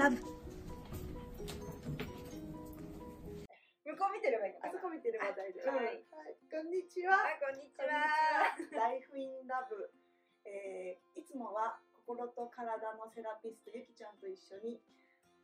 [0.00, 0.32] ラブ向こ
[4.08, 5.68] う見てればいいのあそこ見てれば大丈夫。
[5.68, 7.20] あはいはい、こんにちは。
[7.20, 7.68] あ、こんに。
[7.68, 8.56] ちは。
[8.80, 9.92] ライフインラブ。
[10.48, 14.80] えーいつもは心と体のセラピストゆきちゃんと一緒に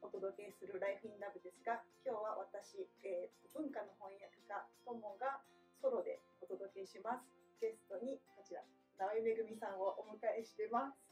[0.01, 4.57] お届けするライフインラブですが、今日は私、えー文化の翻訳家
[4.88, 5.45] ともが
[5.84, 7.29] ソロでお届けします。
[7.61, 8.65] ゲストにこちら
[8.97, 11.05] 直井めぐみさんをお迎えしてます。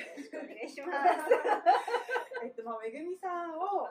[0.00, 1.30] よろしくお願いします。
[2.44, 3.88] えっとまあめぐみさんを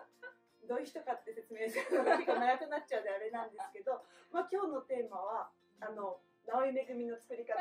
[0.68, 5.50] どういう人かって説明するのが結構長くなっちゃうであれなんですけど、まあ今日のテーマは
[5.82, 7.56] あの直井めぐみの作り方。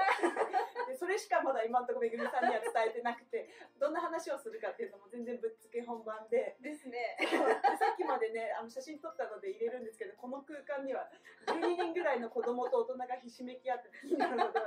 [0.88, 6.56] でそれしかまだ今のところめぐみさんには伝えてなくてどんな話をするかっていうのも全然ぶっつけ本番で。
[6.64, 7.20] ですね。
[7.20, 7.28] で
[7.76, 11.12] さっきまでねあの写真撮ったので入れるんですけどこの空間には
[11.46, 14.58] 12人ぐらいの子供と大人がひしめき合って気になるので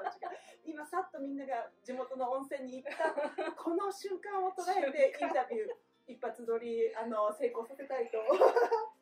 [0.66, 3.10] 今さっとみんなが地元の温泉に行った。
[3.58, 5.74] この瞬間を捉えてインタビュー
[6.08, 8.20] 一発撮りあの成功させたいと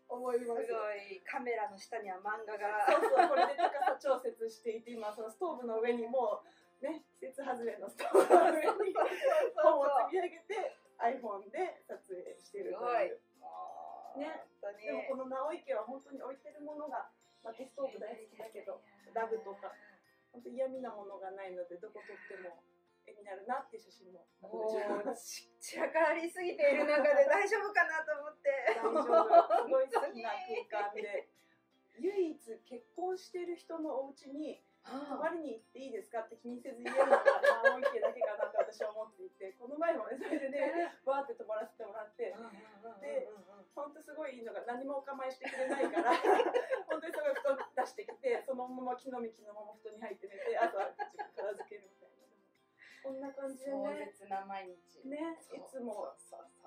[0.10, 0.66] 思いすごます。
[1.14, 2.82] いカメラの下には漫画が。
[2.90, 8.94] そうそうこれで高さ調節していて今そのストーブの上にもうね季節外れのストーブの上に
[9.62, 13.22] 本を積み上げて iPhone で撮影してるという。
[14.18, 14.86] ね本当に。
[14.86, 17.08] でもこの直井家は本当に置いてるものが
[17.46, 18.82] 薪ストーブ大好きだけど
[19.14, 19.72] ラグとか
[20.34, 22.58] 本当嫌味なものがないのでどこ撮っても
[23.30, 28.50] なるなっていう写真ももうち散らかりすぎている中で大丈夫かなと思って。
[28.74, 29.04] 大丈夫。
[29.04, 30.32] すごい好きな
[30.70, 31.30] 空間で。
[32.00, 36.22] 唯一結婚してる人のお家に泊まりに行っていいですか？
[36.24, 37.20] って気にせず言えるのが
[37.76, 42.32] 直井家だけかなって私は思っていてこの前もねそれでねバーって泊まらせてもらって
[43.04, 43.28] で
[43.76, 46.16] 本当すごいいいのが何もお構いしてくれないから
[46.88, 50.96] 本当にすごい布団出してきてそのまま木の実木のまま布団に入って寝てあとは
[51.36, 51.92] 片付ける
[53.04, 55.08] こんな感じで壮ね絶な毎日。
[55.08, 56.12] ねいつも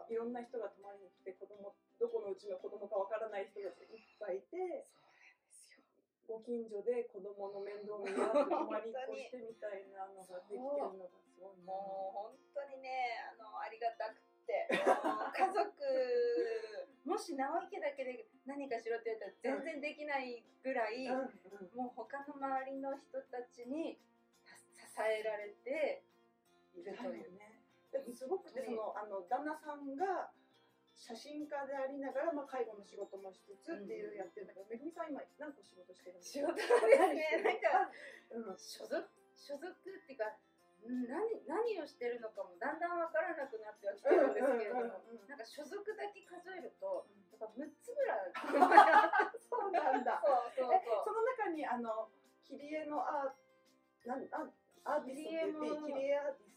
[0.09, 5.85] いろんな人が泊まりに来て子供どこのうちの子供かわからない人たちいっぱいいてそうなんですよ。
[6.27, 11.69] ご近所で子供の面倒見合って泊まりっこしてみたいなのができてるのがすごいな。
[11.69, 14.69] もう本当にねあのありがたくて。
[14.73, 15.63] 家族
[17.05, 21.77] もし直井家だけで何かしろって言ったら全然できないぐらい、うんうん。
[21.77, 23.99] もう他の周りの人たちに
[24.47, 24.63] た支
[24.99, 26.03] えられて
[26.75, 27.21] いるとい。
[27.21, 27.33] う。
[27.37, 27.63] ね。
[28.15, 30.33] すごくてそのあの旦那さんが
[30.97, 37.43] 写真家でありながら、まあ、介護の仕事もしつつっていうやってるんだけど、めぐみさん今何個仕事してるんですか仕事ですね。
[37.43, 37.91] なんか
[38.31, 38.59] うん。
[38.59, 38.97] 所属
[39.35, 39.75] 所属っ
[40.07, 40.31] ていうか
[40.87, 48.33] ん何何をしてるのかもだんだん分からなくなってはきてるんですけれども、なんか所属だけ数えるとやっぱ6つぐらい。
[49.51, 50.23] そうなんだ。
[50.23, 52.11] そうそうえその中にあの
[52.45, 54.51] 切り絵のアーなんあ
[54.85, 56.52] アーティストって切り絵アーティ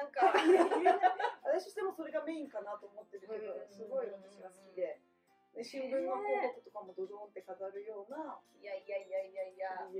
[0.00, 0.32] ななんか
[1.44, 5.00] 私としてもそれがメインかなと思ってるけどうんすごい私が好きで。
[5.50, 9.90] で新聞の広告とかもドドンって飾るようないやいやいやいやいや。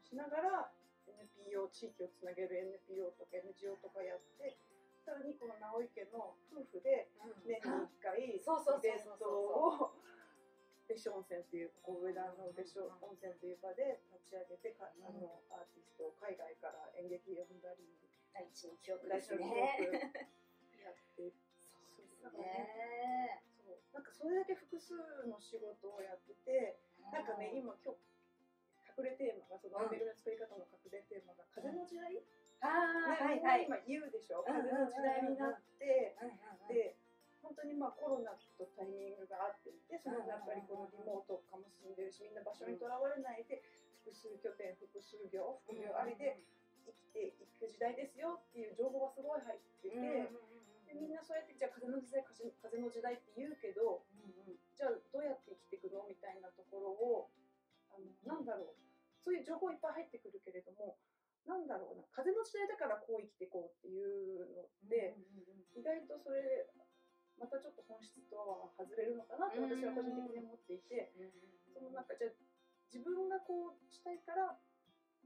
[0.00, 0.72] しながら
[1.06, 4.56] NPO 地域をつなげる NPO とか NGO とかやって
[5.04, 7.10] さらにこの直井家の夫婦で
[7.44, 8.40] 年に1回イ
[8.80, 9.92] ベントを
[10.88, 17.84] 別所温泉っていう神戸田の別所温泉という場で立ち上げてかあのアーティストを海外から演劇呼んだり
[18.34, 19.46] 第一の記憶ですね。
[20.82, 21.30] やって
[21.78, 23.40] そうですね。
[23.62, 23.78] そう。
[23.94, 24.98] なんかそれだけ複数
[25.30, 26.76] の仕事をやってて
[27.14, 28.02] なんかね今今日
[28.98, 32.18] 隠れテーマがそのうんアメリカの作り方の隠れテーマが風の時代、
[32.62, 32.66] あ
[33.14, 33.66] あねはいはい。
[33.66, 34.42] 今言うでしょ？
[34.42, 36.14] 風の時代になって
[36.68, 36.98] で
[37.42, 43.62] 本当にまあコロナとタイミングが合っていてそのやっぱりこのリモート化も進んでるしみんな場所にとらわれないで
[44.02, 46.40] 複数拠点複数業副業ありで
[46.84, 54.04] 生きていく時代ですよっていう情報がすごい入ってて、うんうんうんうんでみんなそうやってじゃあ風の時代風風の時代って言うけど
[54.76, 57.32] じゃあどうやって生きていくのみたいなところを
[57.90, 58.78] あのなんだろう
[59.18, 61.00] そういう情報いっぱい入ってくるけれども
[61.48, 65.12] なんだろうな風の時代だからこう生きていこうっていうので、
[65.76, 66.40] 意外とそれ
[67.36, 71.12] またちょっと本質とは外れるのかなと私は個人的に思っていて、
[71.68, 72.30] そのなんかじゃあ
[72.88, 74.56] 自分がこうしたいから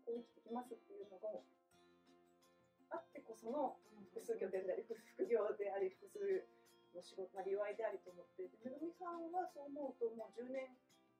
[0.08, 1.28] こう生きてきますっていうのが
[2.96, 3.76] あってこその
[4.16, 6.48] 複数拠点であり副副業であり複数
[6.96, 10.72] の仕事なりわいでありと思ってでめぐみさんはそう思うともう10年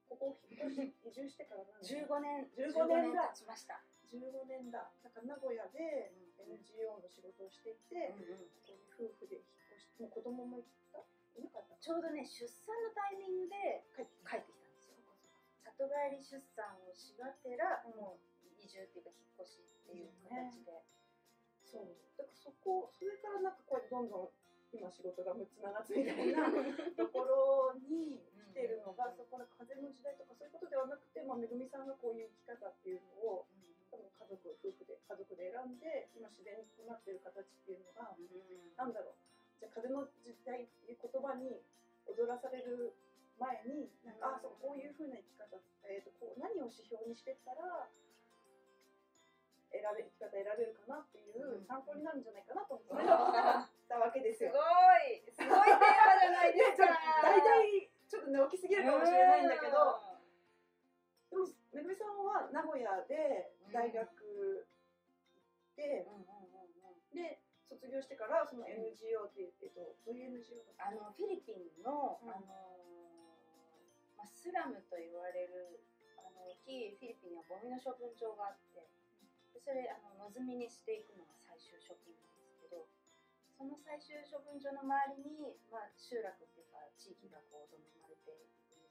[0.09, 3.29] ここ引っ越し移住してから何年15年15年だ。
[3.37, 3.85] 経ちました。
[4.09, 4.89] 15年だ。
[5.05, 8.49] だから名古屋で NGO の仕事をしていて、ここに
[8.97, 11.05] 夫婦で引っ越してもう子供もいた？
[11.37, 14.97] いなかったちょうどね出産のタイミングで帰って帰ってきたんですよ。
[15.77, 18.01] 里帰り出産をしがてら、うん。
[18.01, 18.38] もう
[18.69, 20.85] 移住っていうか引っ越しっていう形で、
[21.65, 21.89] そう。
[22.21, 26.53] だからそこそれからなんかこうやってどんどん今仕事が6つ7つみたいな
[27.01, 28.21] ところに
[28.53, 33.49] 来てるのが、そこの風の時代とかそういうことではなくて、まあ、めぐみさんがこういう生き方っていうのを
[33.89, 38.13] 多分家族夫婦で家族で選んで今自然となってる形っていうのが
[38.77, 39.15] なんだろう。
[39.59, 41.65] じゃあ風の時代っていう言葉に
[42.07, 42.93] 踊らされる
[43.39, 47.89] 前になんか、あそうこういうふうな生き方、えー、とこう何を指標にしてったら
[49.73, 52.95] 選べ生き方選べるかなっていう参考になるんじゃないかなと思って。
[52.95, 54.53] それをたわけですよ。
[54.53, 54.61] すご
[55.09, 55.25] い。
[55.33, 56.93] すごいテーマじゃないですか。
[57.25, 60.01] 大体ちょっとね大きすぎるかもしれないんだけど、
[61.31, 67.17] でもめぐみさんは名古屋で大学行って、うんうんうんうん。
[67.17, 72.31] で卒業してからその NGO っていう、えっと、どういう NGO だったあのフィリピンの、うん。
[72.31, 72.47] あの
[74.17, 75.81] まあ、スラムと言われる
[76.17, 78.81] あの大きいフィリピンにはゴミの処分場があって。
[78.81, 78.98] で
[79.63, 82.87] それあの野積みにしていくのが最終処分なんですけど
[83.59, 88.87] その最終処分場の周りに、まあ、集落っていうか地域がこうどんどん生まれていくんですけど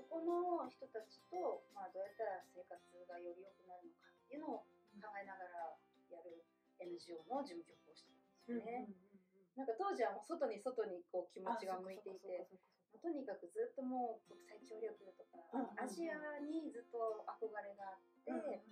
[0.00, 5.76] そこの人たちと、まあ、どうやったら生活がより良くなるのかっていうのを考えながら
[6.08, 6.40] やる
[6.80, 8.88] NGO の事務局をしてたんですよね。
[9.58, 12.46] なんか当時はもう外に外にこう気持ちが向いていて
[13.02, 15.82] とにかくずっともう国際協力とか、うんうんうん。
[15.82, 18.62] アジアにずっと憧れがあって、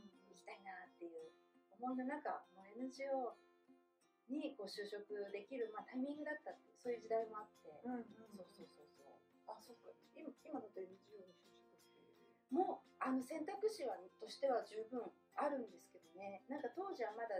[0.47, 1.35] 行きたいなっていう
[1.75, 3.35] 思いの中もう NGO
[4.31, 8.07] にこう就職できる、まあ、タイミングだったってそういう時代もあって、うんうん。
[8.31, 9.15] そうそうそうそう。
[9.51, 9.91] あそっか。
[10.15, 12.55] 今今だと NGO に就職って。
[12.55, 15.03] もうあの選択肢はとしては十分
[15.35, 16.43] あるんですけどね。
[16.47, 17.35] なんか当時はまだ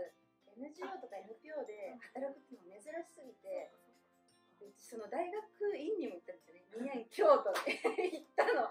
[0.55, 3.71] NGO とか NPO で働くっていうのが珍しすぎて。
[4.59, 6.65] でその大学院にも行ったんですよね。
[6.81, 7.77] 宮城京都で
[8.13, 8.69] 行ったの。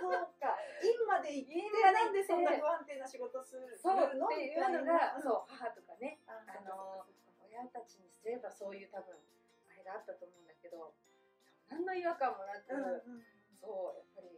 [0.00, 0.56] そうか。
[0.84, 7.04] 院まで行ってなんでそんな不安定な仕事するそうのっていうのが、そう母とかね、ああの
[7.42, 9.16] 親たちにすればそういう多分
[9.68, 10.94] あれがあったと思うんだけど、
[11.68, 13.24] 何の違和感もなく、うんうん。
[13.60, 14.28] そうやっぱり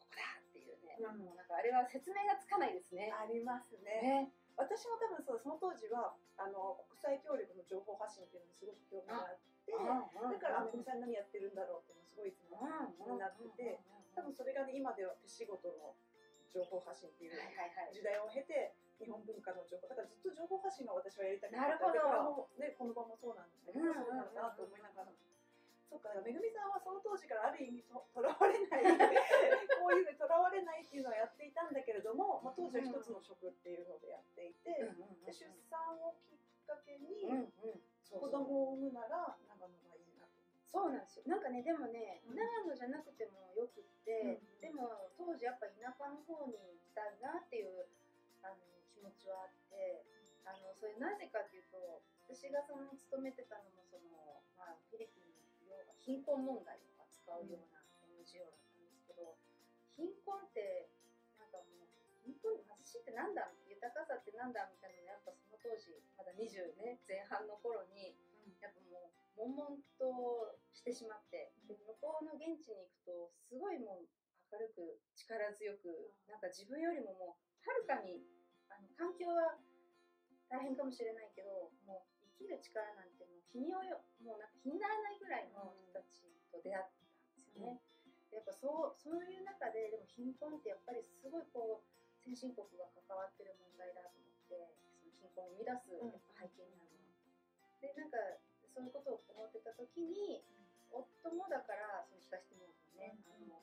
[0.00, 1.18] ここだっていうね、うん。
[1.18, 3.12] もうなんかあれは説明がつかないですね。
[3.12, 4.00] ありますね。
[4.02, 9.78] ね、私も多分そうその当時はあの国際協力の情報発信っていうのにすごく興味があってだ
[10.42, 12.58] からアメリカさん何やってるんだろうっていうのすごいいつも
[12.98, 13.78] 気になってて
[14.18, 15.94] 多分それがね今では手仕事の
[16.50, 17.38] 情報発信っていう。
[17.92, 21.60] 時代を経て日本文化の情報だからずっと情報発信が私はやりたくて
[22.58, 24.97] ねこの場もそうなんですけど、うんそうなのかなと思いながら。
[25.88, 28.84] そうか、めぐみさんはその当時からある意味ととらわれない
[29.80, 34.92] こういうのにとらわれないっていうのをやっていたんだけれども、まあ、当時は一つの職っていうのでやっていて、
[35.24, 37.50] で出産をきっかけに
[38.10, 40.32] 子供を産むなら長野がいいなと。
[40.68, 41.24] そうなんですよ。
[41.26, 42.36] なんかね、でもね、うん。
[42.36, 44.60] 長野じゃなくてもよくって、うん。
[44.60, 47.88] でも当時やっぱ田舎の方に行きたいなっていう
[48.42, 48.56] あの
[48.92, 50.04] 気持ちはあって、
[50.44, 55.37] あのそれなぜかっていうと、私がその勤めてたのもその、まあ、フィリピン
[56.08, 59.36] 貧困問題を扱うような NGO だったんですけど、
[59.92, 60.88] 貧困って
[61.36, 68.16] なんかもう貧困貧しいってなんだ豊かさってなんだみたいなのがやっぱその当時まだ20ね前半の頃に
[68.64, 74.08] やっぱもう悶々としてしまってで向こうの現地に行くとすごいもう
[74.48, 78.24] 明るく力強くなんか自分よりももうはるかに
[78.72, 79.60] あの環境は
[80.48, 83.17] 大変かもしれないけどもう生きる力なんて
[83.52, 83.80] 日によ
[84.20, 87.80] もうなんか日にならないぐらいの人たちと出会ったんですよね。
[88.28, 91.88] でやっぱそうそういう中ででも貧困ってやっぱりすごいこう
[92.20, 97.08] 先進国が関わってる問題だと思ってその貧困を生み出すやっぱ背景にあるの。
[97.64, 97.80] は。
[97.80, 98.20] でなんか
[98.68, 100.44] そういうことを思ってた時に
[100.92, 103.60] 夫もだからその東ティモールのね、あの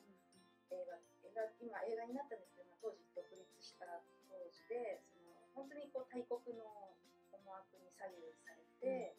[0.70, 3.86] 映画映画今映画になったんですけど、まあ、当時独立した
[4.30, 6.94] 当時でその本当にこう大国の
[7.30, 9.14] 思惑に左右されて、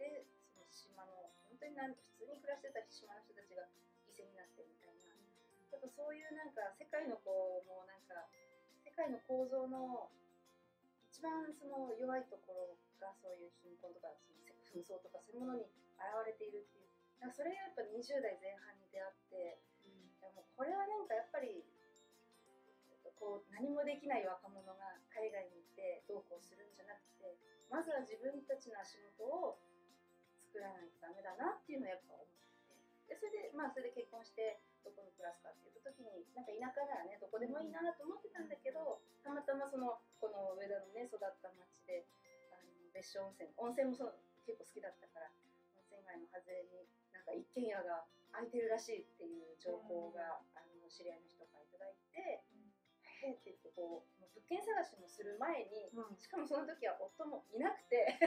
[0.00, 3.68] でその島の本当に普通に暮らしてた島の人たちが
[4.08, 5.12] 犠牲になってみたいな。
[5.70, 8.26] やっぱそういうなんか世界のこうもうなんか
[8.80, 10.08] 世界の構造の
[11.12, 15.68] 一番その弱いところがそういう貧困とかその紛争とかそういうものに
[16.00, 16.88] 現れているっていう。
[17.20, 21.68] なんかそれがやっぱ20代前半に出会っていやもうこれはなんかやっぱり
[23.20, 27.36] こう何もできない若者が海外に行ってどうこうするんじゃなくて
[27.68, 29.60] まずは自分たちの足元を
[30.50, 42.02] 作らないとダメだなっていうのをやっぱ思ってでそれでまあそれで結婚してどこに暮らすかって言った時になんか田舎ならねどこでもいいなと思ってたんだけどたまたまそのこの上田のね育った町で
[42.50, 45.30] あの別所温泉温泉もそう結構好きだったから
[45.78, 52.42] 温泉街の外れになんか一軒家が空いてるらしいっていう情報が、あの知り合いの人からいただいて、
[53.22, 56.16] へへーって言ってこう物件探しもする前にうん。
[56.16, 58.18] しかもその時は夫もいなくて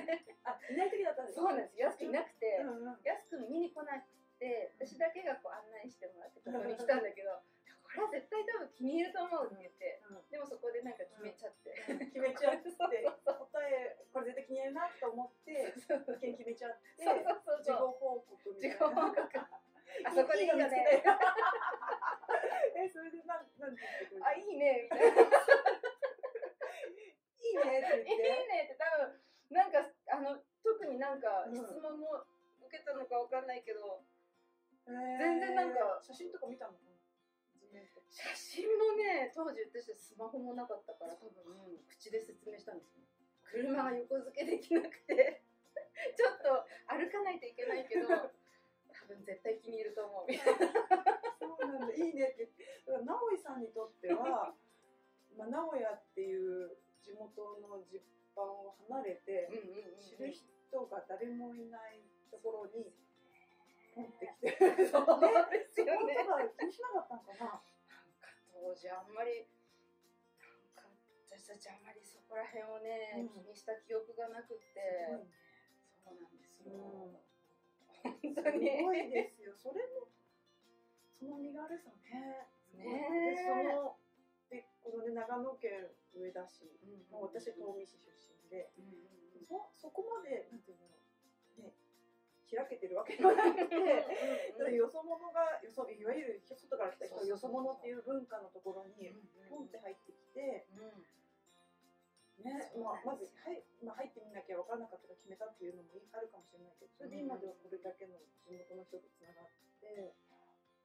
[0.44, 1.78] あいない時だったんですそうなんです。
[1.80, 3.02] 安くいなくて、うんうん。
[3.04, 4.08] 安く見に来なく
[4.40, 7.42] て私だけがこう案内してもらってここに来たんだけど
[7.84, 11.78] これは絶対多分気に入ると思うって言ってうんでもそこでなんか決めちゃって、
[12.10, 12.66] 決めちゃって
[13.22, 17.78] 答えこれ絶対気に入るなと思って意見決めちゃってそうそう事そう。
[17.78, 19.30] 後報告みたい自己報な告
[20.06, 21.04] あそこでいいよね。
[22.76, 24.84] えそれでなんなんて言ってくれるあいいね。
[24.84, 25.22] みたいな
[27.40, 28.24] いいねっていい言って。
[28.48, 31.56] ねって多分なんかあの特になんかうん。
[31.56, 32.26] 質問も
[32.66, 34.04] 受けたのかわかんないけど、
[34.88, 36.74] 全全然なんか写真とか見たの？
[36.74, 36.80] か
[38.10, 43.04] 写真もね当時私スマホもなかったから多分口で説明したんですよ。
[43.44, 45.44] 車が横付けできなくて。
[46.18, 48.08] ちょっと歩かないといけないけど
[49.03, 50.31] 多分絶対気に入ると思う。
[50.31, 50.72] みたいな
[51.39, 51.93] そうなんだ。
[51.93, 52.50] いいねって
[52.88, 54.55] だから直井さんにとっては
[55.38, 56.31] まあ名古屋ってい
[56.63, 58.01] う地元の実
[58.36, 59.50] 版を離れて
[60.00, 62.93] 知る人が誰もいないところに
[63.95, 65.19] 持ってきてそう
[65.51, 67.45] ですそこよねとか気にしなかったのかな？
[67.45, 67.62] なんか
[68.53, 69.48] 当時あんまり
[70.39, 70.89] なんか
[71.29, 73.29] 私たちあんまりそこら辺をね、うん。
[73.29, 75.07] 気にした記憶がなくって。
[76.03, 77.33] そうなんですよ、うん
[78.03, 79.55] 本 す当にごいですよ。
[79.55, 80.07] それも
[81.19, 82.48] その身軽さね。
[82.74, 83.98] ねでその
[84.50, 89.45] でこのね長野県上田市、うん私東御市出身で、うんうんうん。
[89.45, 90.93] そそこまでなんていうのね
[92.53, 93.75] 開けてるわけではなくて。
[94.57, 99.15] ただよそ者がよそいわゆる外から来た人がよそ者っていう文化のところに
[99.50, 100.67] ポンって入ってきて、
[102.42, 110.16] ねまあ、まず、はいまあ、入ってみなきゃ分からなかったから決めたっていうのもあるかもしれないけどそれで今ではこれだけの地元の人とつながって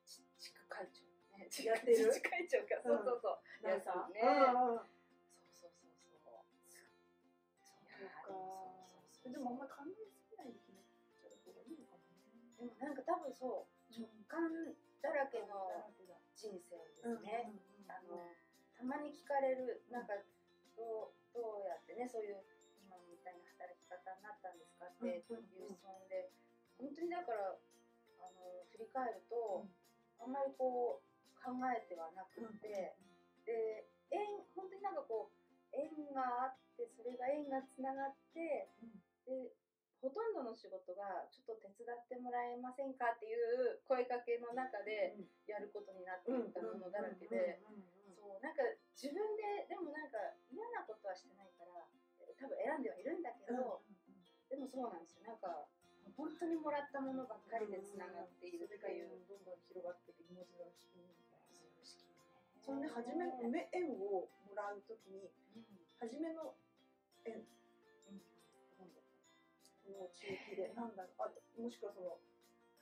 [0.05, 1.03] ち地区会長
[1.37, 1.49] ね。
[1.65, 1.99] やってる？
[1.99, 2.83] 自治会長か。
[2.83, 4.09] そうそうそう、なんか？
[4.13, 4.21] ね。
[4.21, 4.89] うんうん
[5.55, 5.95] そうそう。
[6.03, 6.53] そうそうそう
[8.19, 8.37] そう
[8.87, 9.33] そうそう。
[9.33, 12.57] でもあんまり考えすぎないで決めちゃう方がいいのかもね。
[12.59, 15.93] でもなんか多分そう直感だらけの
[16.35, 17.53] 人生ですね、
[17.89, 18.19] あの
[18.77, 20.15] たまに聞かれるなんか
[20.77, 22.43] どうどうやってねそういう
[22.83, 26.35] 今みたいな働き方になったんですかっていう質問で
[26.83, 27.55] 本当にだから
[28.19, 29.67] あの振り返ると、
[30.19, 31.07] あんまりこう
[31.39, 32.95] 考えてはなくって、
[33.47, 38.71] で縁本当になんかこう縁があってそれが縁がつながって、
[39.27, 39.51] で
[39.99, 45.19] ほとんどの仕事がちょっと手伝ってもらえませんかっていう声かけの中で
[45.51, 47.59] やることになっていったものだらけで。
[48.29, 48.61] そうなんか
[48.93, 50.21] 自分ででもなんか
[50.53, 51.81] 嫌なことはしてないから
[52.37, 53.81] 多分選んではいるんだけど、
[54.53, 55.25] でもそうなんですよ。
[55.25, 55.65] なんか
[56.13, 61.83] 本当にもらったものばっかりでつながっているっていう、どんどん広がっていく芋づる式みたいなね
[62.61, 65.65] それで初めのめ縁をもらうときにうん。
[65.99, 66.55] 初めの
[67.25, 67.43] 縁
[68.13, 68.23] うん
[69.83, 72.21] この地域でなんだろうあもしくはその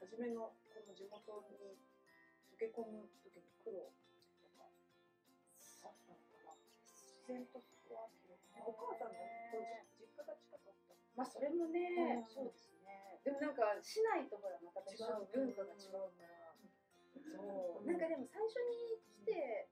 [0.03, 1.79] 初めのこの地元に
[2.53, 3.93] 溶け込む時に苦労
[7.27, 9.67] 然とそこはあってお母さんがねこう
[9.99, 10.95] じ実家が近かった。
[11.15, 12.27] まあそれもね、うん。
[12.27, 13.21] そうですね。
[13.25, 15.27] でもなんか市内とほらまた違う。
[15.33, 16.55] 文化が違うから、
[17.19, 19.69] そう、うんなんかでも最初に来て、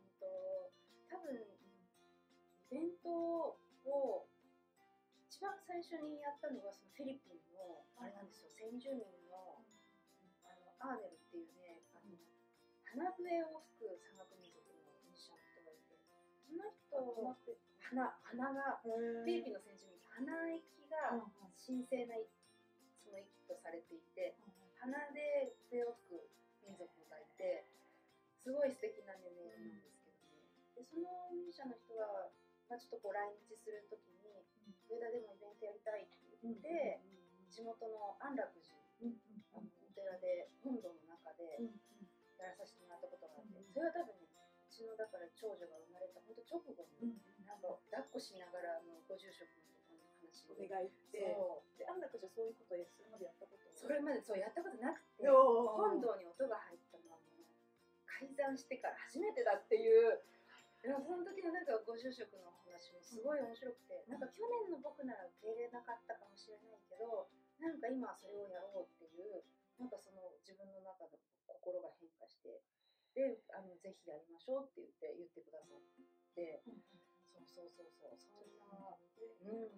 [0.00, 0.70] うんと
[1.10, 4.26] 多分イベントを
[5.28, 8.50] 一番最初にやったのがそのフィリピンのあれなんですよ。
[8.54, 9.60] 先住民の
[10.46, 12.14] あのアーネルっていうねあの
[12.86, 14.23] 花笛を吹く山岳
[16.90, 21.20] その人って花花がフィリピンの先住民って鼻息が
[21.58, 22.14] 神聖な
[23.02, 24.34] その息とされていて
[24.78, 26.28] 鼻で笛を吹く
[26.64, 27.64] 民族がいて
[28.44, 30.52] すごい素敵なね音色なんですけどね。
[30.76, 32.28] でそのミュージシャンの人が、
[32.68, 34.44] まあ、ちょっとこう来日するときに
[34.92, 37.00] 上田でもイベントやりたいって言って、
[37.48, 38.76] 地元の安楽寺
[39.56, 41.56] あのお寺で本堂の中で
[42.36, 44.23] やらさせてもらったことがあって、うんそれは多分ねう
[44.74, 47.14] ちのだから長女が生まれた本当直後に、
[47.46, 49.94] なんか抱っこしながらあのご住職のとこ
[50.26, 51.22] 話おを願いして。
[51.22, 51.78] そう。
[51.78, 53.70] で安楽じゃそういうことそれまでやったこと？
[53.78, 57.46] それまでそうやったことなくてよ本堂に音が入ったのはもう
[58.10, 60.18] 改ざんしてから初めてだっていう
[60.82, 67.28] その時のなんかご住職のお話もすごい面白くて、なんか去年の僕なら受け入れなかったかもしれないけど
[67.60, 69.44] なんか今はそれをやろうっていう
[69.80, 71.16] なんかその自分の中の
[71.48, 72.60] 心が変化して
[73.14, 75.80] であのぜひやりましょうって言って言ってくださっ
[76.34, 76.62] て、
[77.46, 78.98] そうそうそうそうそんな
[79.42, 79.54] う。
[79.54, 79.70] ん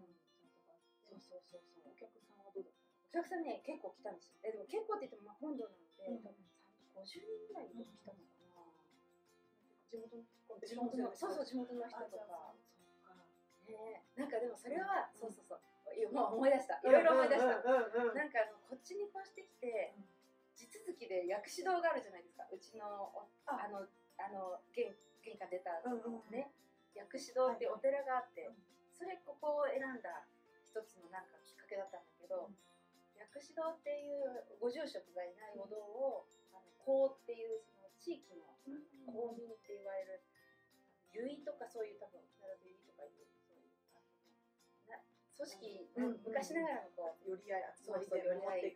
[1.05, 1.93] そうそうそうそう。
[1.93, 2.81] お客さんはどうだった
[3.13, 4.41] お客さんね結構来たんですよ。
[4.43, 6.25] えでも結構って言ってもまあ本堂なので、うん。
[6.25, 6.41] 多分
[6.97, 8.73] 50人ぐらい来たのかな、
[9.93, 12.57] 地元の人地元のそうそう地元の人とか。
[13.69, 14.01] ね。
[14.17, 15.61] なんかでもそれは、そうそうそう。
[16.13, 16.81] もう思い出した。
[16.81, 19.93] いろいろ思い出した、なんかあのこっちに越してきて、
[21.27, 22.47] 薬師堂があるじゃないですか。
[22.51, 23.11] うちの
[23.47, 23.69] あ。
[23.69, 26.55] のあの玄玄関出たとこね、
[26.95, 28.49] 薬師堂っていうお寺があって、
[28.95, 30.25] それここを選んだ
[30.65, 32.49] 一つのなんかきっかけだったんだけど、
[33.19, 38.47] 薬師堂っていうご住職がいないお堂を、あの公っていうその地域の
[39.11, 40.23] 公民って言われる
[41.13, 43.73] 結とかそういう多分沖縄だと結とかいうそういう
[44.89, 45.01] な
[45.35, 48.73] 組織、うん、昔ながらのこう寄り合いそうそう寄り合い、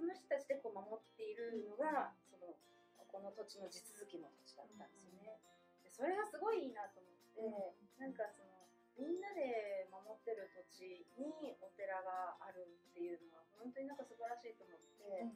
[0.00, 2.56] その人たちでこう守っているのが、その
[2.96, 5.36] ここの土地の地続きの土地だったんですよね。
[5.84, 7.04] でそれがすごいいいなと
[7.36, 8.48] 思って、なんかその
[8.96, 15.28] みんなで守ってる土地にお寺があるっていうのは本当になんか素晴らしいと思って、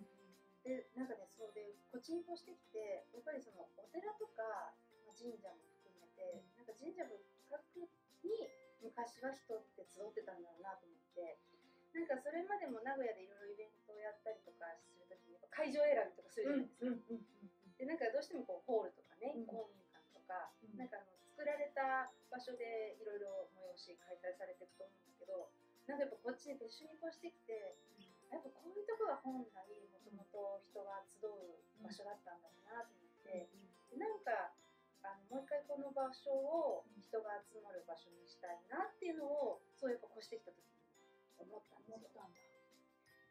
[0.64, 4.72] でなんかねそうでこっちに越してきてやっぱりそのお寺とか、
[5.04, 7.20] まあ、神社も含めて、なんか神社仏
[7.52, 7.84] 閣
[8.24, 8.48] に
[8.80, 11.36] 昔は人って集ってたんだろうなと思って
[11.94, 17.22] なんかそれまでも名古屋でいろいろイベントをやったりとかするときに会場選びとかするじゃないですか。
[17.78, 25.50] でなんかどうしてもこうホールとかね、公民館とか、なんかあの作られた場所でいろいろ催し開催されていくと思うんだけど
[25.90, 27.74] なんかやっぱこっちに一緒に越してきて
[28.30, 33.50] やっぱこういうとこが本来もともと人が集う場所だったんだろうなと思って、
[33.94, 34.54] うん、なんか
[35.02, 40.73] あのもう一回この場所を人が集まる場所にしたいなっていうのをそうやっぱ越してきた時に
[41.38, 42.24] 思ったんですよ。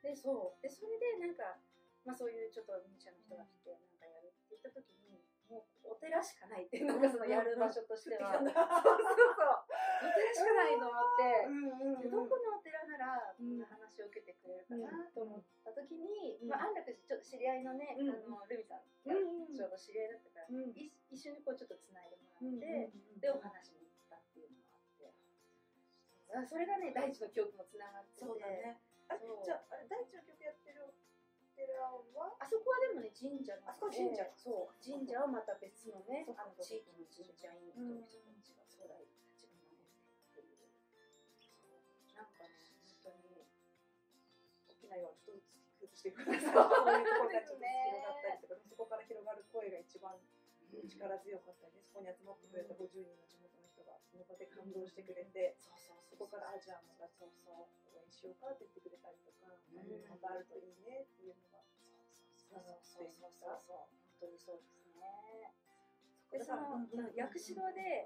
[0.03, 0.61] でそう。
[0.61, 1.55] でそれでなんか、
[2.03, 9.63] まあ、そういうちょっとミニシャの人が来てなんかやるって言った時にもうお寺しかないっていうのがそのやる場所としては、 そうそうそう。
[10.03, 23.82] お寺しかないと思って、でどこのお寺ならこんな話を受けてくれるかなと思った時に、まあ、安楽寺ちょっと知り合いのね、あのルミさんがちょうど知り合いだったから、い一緒にこうちょっとつないでもらって、でお話に
[26.41, 28.25] それがね大地の記憶もつながってて。
[28.25, 28.81] そうだね。
[29.05, 30.89] あじゃああれ大地の曲やってる
[32.39, 34.25] あそこはでもね神社あそこ神社。
[34.33, 34.81] そう。
[34.81, 39.93] 神社はまた別のねあの地域の神社員の人たちが初代たちが守っ
[40.33, 40.65] てっていう。
[42.17, 43.45] なんかね本当に
[44.67, 46.41] 沖縄はちょっとずつしてください。
[46.41, 50.17] そういうところがちょっと広がったりとか、そこから広がる声が一番
[50.89, 50.89] 力
[51.21, 53.62] 強かったりねそこに集まってくれた50人の地元の
[54.13, 55.57] その場で感動してくれて、
[56.05, 57.65] そこからあじゃあまたそうそう
[57.97, 61.65] 応援しようかって言ってくれたりとか、またあるといいねっていうのが
[62.37, 63.89] そうそうそうそうそう
[64.21, 65.49] 本当にそうですね
[66.29, 66.85] でその
[67.17, 68.05] 薬師堂で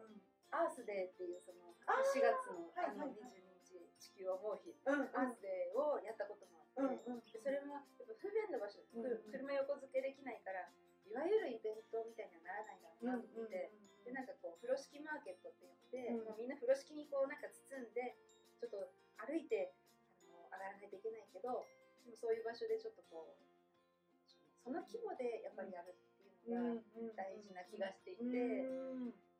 [0.55, 7.03] アースデーっていうその4月のあの22日地球を思う日アースデーをやったこともあって
[7.35, 9.27] でそれもやっぱ不便な場所車
[9.67, 10.71] 横付けできないから
[11.07, 13.71] いわゆるイベントみたいにはならないだろうなと思って
[14.07, 18.15] でなんかこう風呂敷マーケットって言ってもうみんな風呂敷にこうなんか包んで
[18.55, 18.87] ちょっと
[19.19, 19.75] 歩いて
[20.23, 21.67] あの上がらないといけないけど
[22.07, 23.47] でもそういう場所でちょっとこう
[24.63, 28.67] その規模でやっぱりやるっていうのが大事な気がしていて、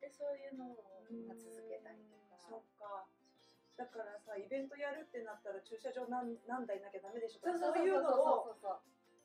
[0.00, 2.40] でそういうのを、ま続けたりとか。
[2.40, 3.04] そっか。
[3.76, 8.56] だからさイベントやるってなったら駐車場何何台なきゃダメでしょとかそういうのを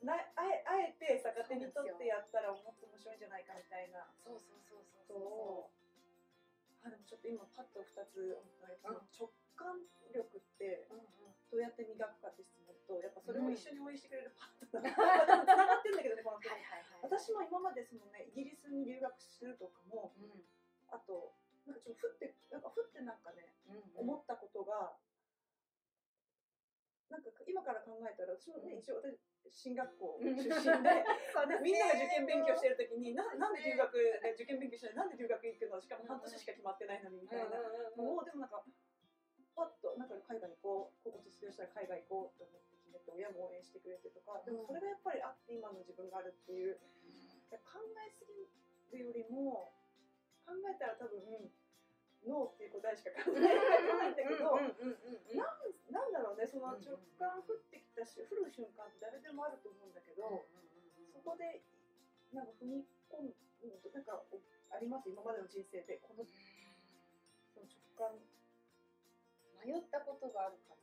[0.04, 4.04] なあえあえて逆手に取ってやったらもっと面白いんじゃないかみたいな。
[4.20, 5.74] そうそうそうそう
[6.84, 9.80] あでもちょっと今パッと2つ思ったけど、直感
[10.12, 10.84] 力って
[11.48, 20.44] どうやって磨くかって質問とやっぱそれを一緒に応援してくれるパートナー、つながってるんだけどねこのはいはいはい、私も今までそのねイギリスに留学するとかも、うん、
[20.92, 21.32] あと
[21.64, 24.92] なんかちょっとふってなんかふってなんかね、うんうん、思ったことが
[27.14, 29.14] なんか今から考えたら私もね、一応私
[29.70, 30.50] 進学校出身で
[31.62, 33.86] みんなが受験勉強してる時にななんで留学
[34.34, 35.80] 受験勉強してなんで留学行くの？
[35.80, 37.62] しかも半年しか決まってないのにみたいな、
[37.94, 38.64] もうでもなんか
[39.54, 46.80] パッとなんか海外に行こう高校卒業したら海外行こうと思って決めて親も応援してくれてとかでもそれがやっぱりあって今の自分があるっていう、
[47.62, 49.70] 考えすぎるよりも
[50.44, 51.22] 考えたら多分
[52.24, 60.24] ノーっていう答えしか考えないんだけどなんだろうねその直感降ってきたし降る瞬間って誰でもあると思うんだけど
[61.12, 61.60] そこで
[62.32, 63.36] なんか踏み込む
[63.92, 64.24] なんか
[64.72, 66.24] あります今までの人生でこの
[67.52, 68.16] その直感
[69.64, 70.74] 迷ったことがあるか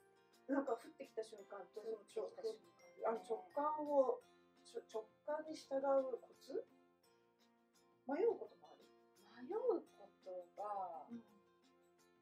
[0.50, 2.32] なんか降ってきた瞬間とその直
[3.06, 4.22] あの直感を
[4.70, 6.64] 直感に従うコツ
[8.08, 8.86] 迷うこともある
[9.46, 11.31] 迷うことが、うん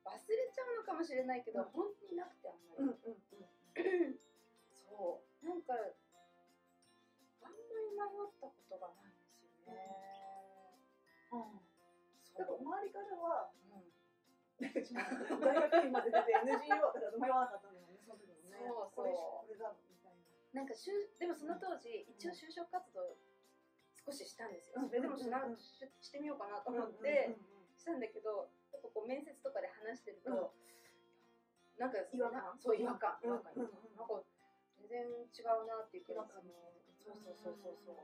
[0.09, 4.17] 忘れちゃうのかもしれないけど、うん、本当になくてあんまり、うんうんうん、
[4.73, 5.45] そう。
[5.45, 10.81] なんかあんまり迷ったことがないんですよね、
[11.29, 11.61] そう。
[12.37, 13.85] だから周りからはうん。
[14.59, 18.59] 大学院まで出て NGO とか迷わなかったんだもんねその時もね。
[18.65, 19.47] そうそう。
[19.47, 20.65] これだみたいな。
[20.65, 23.15] なんかしゅでもその当時、一応就職活動
[24.03, 24.89] 少ししたんですよ、うん。
[24.89, 27.37] それでもしなししてみようかなと思って
[27.77, 30.53] したんだけどやっぱこう面接とかで話してると、
[31.77, 32.53] なんか違和感？
[32.59, 33.33] そう違和感違うん。
[33.33, 34.21] 和感、うんうんなんか
[34.89, 36.41] 全然違うなっていうか違和感
[36.99, 37.95] そうそうそうそうそう。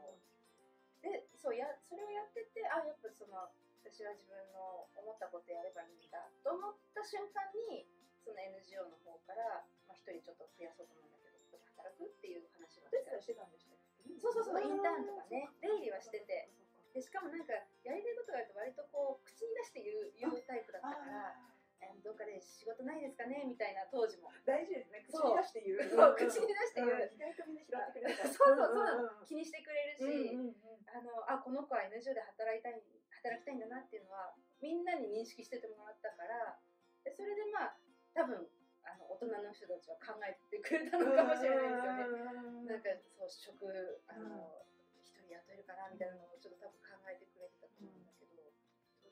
[1.01, 3.51] でそうやそれをやっててあやっぱその
[3.85, 7.85] 私は自分の思ったことやればいいんだと思った瞬間に
[8.25, 14.17] その NGO の方からまあ、一人ちょっと増やそうと思うんだけどここで働くっていう話がしてたんでしたっけ？
[14.17, 16.49] そうそうそうインターンとかね出入りはしてて
[16.95, 17.51] でしかもなんか
[17.83, 21.35] やりたいことがあると割とこう口に出して言う言うタイプだったから
[21.83, 24.31] 「えどっかで仕事ないですかね?」みたいな当時も。
[24.47, 25.83] 大事ですね口に出して言う。
[25.83, 27.11] そう口に出して言う。
[27.11, 28.75] 意外とみんな拾ってくれるそうそうそう。
[28.79, 30.39] なの気にしてくれるし、
[30.87, 32.81] あのあこの子は NGO で働いたい
[33.11, 36.59] 働きたいんだなっていうのはみんなに認識しててもらったから
[37.03, 37.77] でそれでまあ
[38.13, 38.47] 多分
[38.83, 42.69] あの大人の人たちは考えてくれたのかもしれないですよね。
[42.69, 44.63] なんかそう職あの
[45.01, 46.34] 一人雇えるかなみたいなのを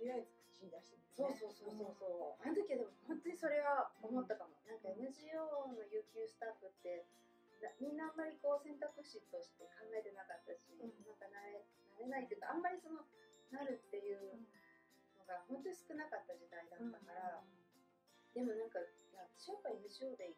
[0.03, 2.43] りあえず口に出してみるそうそうそうそうそう。
[2.43, 4.59] あの時はでも本当にそれは思ったかも。
[4.67, 7.05] なんか NGO の有給スタッフって
[7.61, 10.91] なみんなあんまりこう選択肢として考えてなかったし、うん。
[11.05, 11.63] なんかなれ
[11.95, 13.05] なれないっていうかあんまりその
[13.53, 14.41] なるっていう
[15.15, 17.45] のが本当に少なかった時代だったから、
[18.33, 18.81] でもなんか
[19.37, 20.33] 私はやっぱ NGO で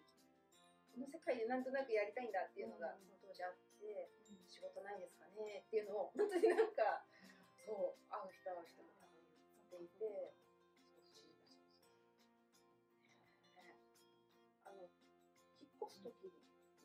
[0.91, 3.07] この世界でなんとなくやりたいんだっていうのがうん。
[3.07, 4.11] その当時あって、
[4.47, 7.03] 仕事ないですかねっていうのを本当になんか
[7.63, 8.83] そう会う人会う人
[9.75, 10.31] ていて
[14.63, 14.87] あの
[15.59, 16.31] 引っ越す時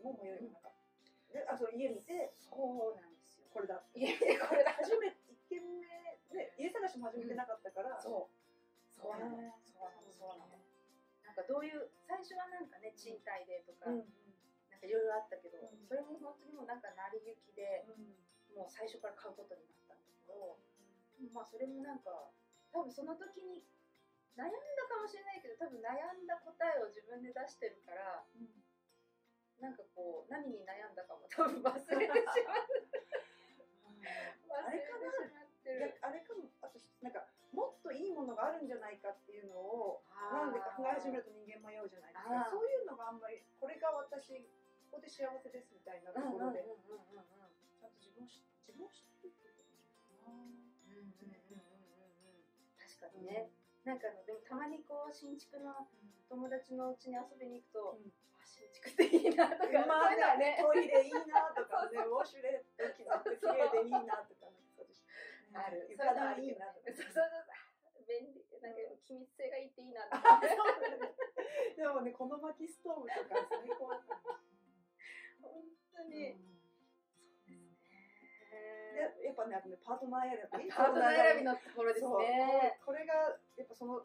[0.03, 0.75] も迷いがなかっ
[1.31, 1.39] た。
[1.39, 3.47] であそう家見てそうなんですよ。
[3.55, 3.87] これだ。
[3.95, 4.75] 家でこれだ。
[4.75, 5.87] 初めて一軒目
[6.35, 8.35] で家探しも始めてなかったからそう。
[8.91, 9.39] そうなの。
[9.39, 10.59] ねそうなのそうなの。
[11.23, 14.11] なんかどういう最初はなんかね賃貸でとか、うん
[14.71, 15.87] なんかいろいろあったけど、うん。
[15.87, 18.19] それも本当にもうなんか成り行きでうん。
[18.59, 20.59] もう最初から買うことになったんだけど、
[21.31, 22.35] まあそれもなんか
[22.73, 23.65] 多分その時に
[24.39, 28.23] 悩んだかもしれないけど多分悩んだ答えを自分で出してるから
[29.61, 32.73] なんかこう何に悩んだかも多分忘れてしまう。
[34.49, 36.01] 忘れてしまってる。
[36.01, 40.01] あれかもあとなんかもっといいものがあるんじゃないかっていうのを
[40.33, 42.49] なんでか考え始めると人間迷うじゃないですか。
[42.49, 44.49] そういうのがあんまりこれが私
[44.89, 46.65] ここで幸せですみたいなとうんうんうんうんうんころで
[47.77, 50.33] ちゃんと自分をし自分を知ってるってことな。
[51.53, 51.80] の
[53.01, 53.51] 確かにね、
[53.85, 55.89] なんかあのでもたまにこう新築の
[56.29, 65.05] 友達の家に遊びに行くと、うんあ新築っていいなとか、まあそういうのはねトイレいいなとかね ウォシュレット刻って綺麗でいいなとかそうです
[65.53, 65.87] ある。
[65.91, 68.05] 床暖いいなとかそうそうそう。
[68.07, 68.45] 便利。
[68.61, 70.41] なんか気密性がいいっていいなとか。
[71.77, 74.17] でもねこの薪ストーブとか最高だった
[75.43, 75.65] 本
[75.97, 76.37] 当に。
[79.01, 82.77] でやっぱねあとねパートナー選びパートナー選びのところですそうね。
[82.85, 84.05] これがやっぱその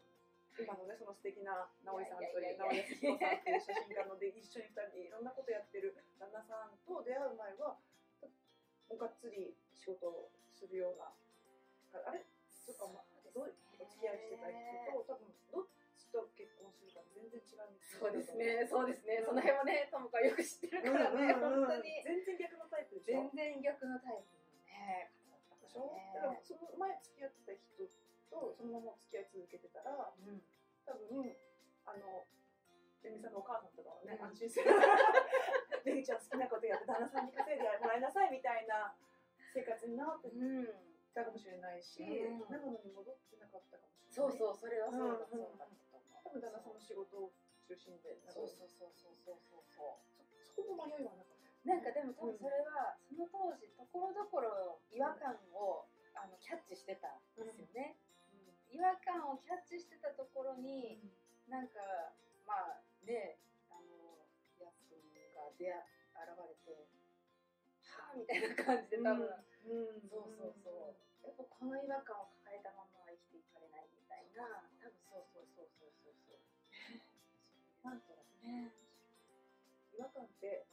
[0.55, 7.75] 今のねその素敵な直井さんという直井さんという写真家ので一緒に二人でいろんなことやってる旦那さんと出会う前は
[8.87, 12.23] もうがっつり仕事をするようなあれ？
[12.47, 13.05] そっかまあ
[13.35, 15.67] どうお付き合いしてた人と多分どっ
[15.99, 18.63] ちと結婚するか全然違うそうですね。
[18.63, 19.23] そうですね。
[19.23, 21.35] その辺はね、ともかよく知ってるからね。
[21.35, 22.03] 本当に。
[22.03, 24.35] 全然逆のタイプ全然逆のタイプ
[24.79, 25.11] のね。
[25.61, 27.87] でしょだからその前付き合ってた人
[28.29, 30.41] とそのままお付き合い続けてたらうん。
[30.85, 31.35] 多分
[31.85, 32.25] あの
[33.01, 34.65] レミさんのお母さんとかはね、うん安心する
[35.85, 38.93] レミちゃん好きなことやって旦那さんに稼いでもらいなさいみたいな
[39.53, 40.67] 生活になってうん。
[41.15, 45.47] たかもしれないし、うん長野に戻ってなかったかもしれないそうそう、それはそうだ、うんそう。
[46.27, 47.31] 多分旦那さんの仕事を
[47.63, 50.27] 中心でそうそうそうそうそうそうそう。
[50.43, 51.34] そそこも迷いはなかった
[51.65, 57.97] なんかでも多分それはその当時ところどころ違和感をあのキャッチしてたんですよね、
[58.69, 61.01] 違和感をキャッチしてたところに
[61.49, 61.81] なんか
[62.45, 63.41] まあね
[63.73, 64.23] あの
[64.61, 65.01] やすくん
[65.33, 65.81] が出会
[66.15, 66.87] 現れて
[67.81, 69.25] はあみたいな感じで多分、
[69.65, 70.05] うん。
[70.07, 70.95] そうそうそう。
[71.25, 74.69] やっぱこの違和感を抱えたままは生きていかれないみたいな。
[74.79, 76.39] 多分そうそうそうそうそうそう。
[77.85, 78.73] なんとね
[79.93, 80.65] 違和感って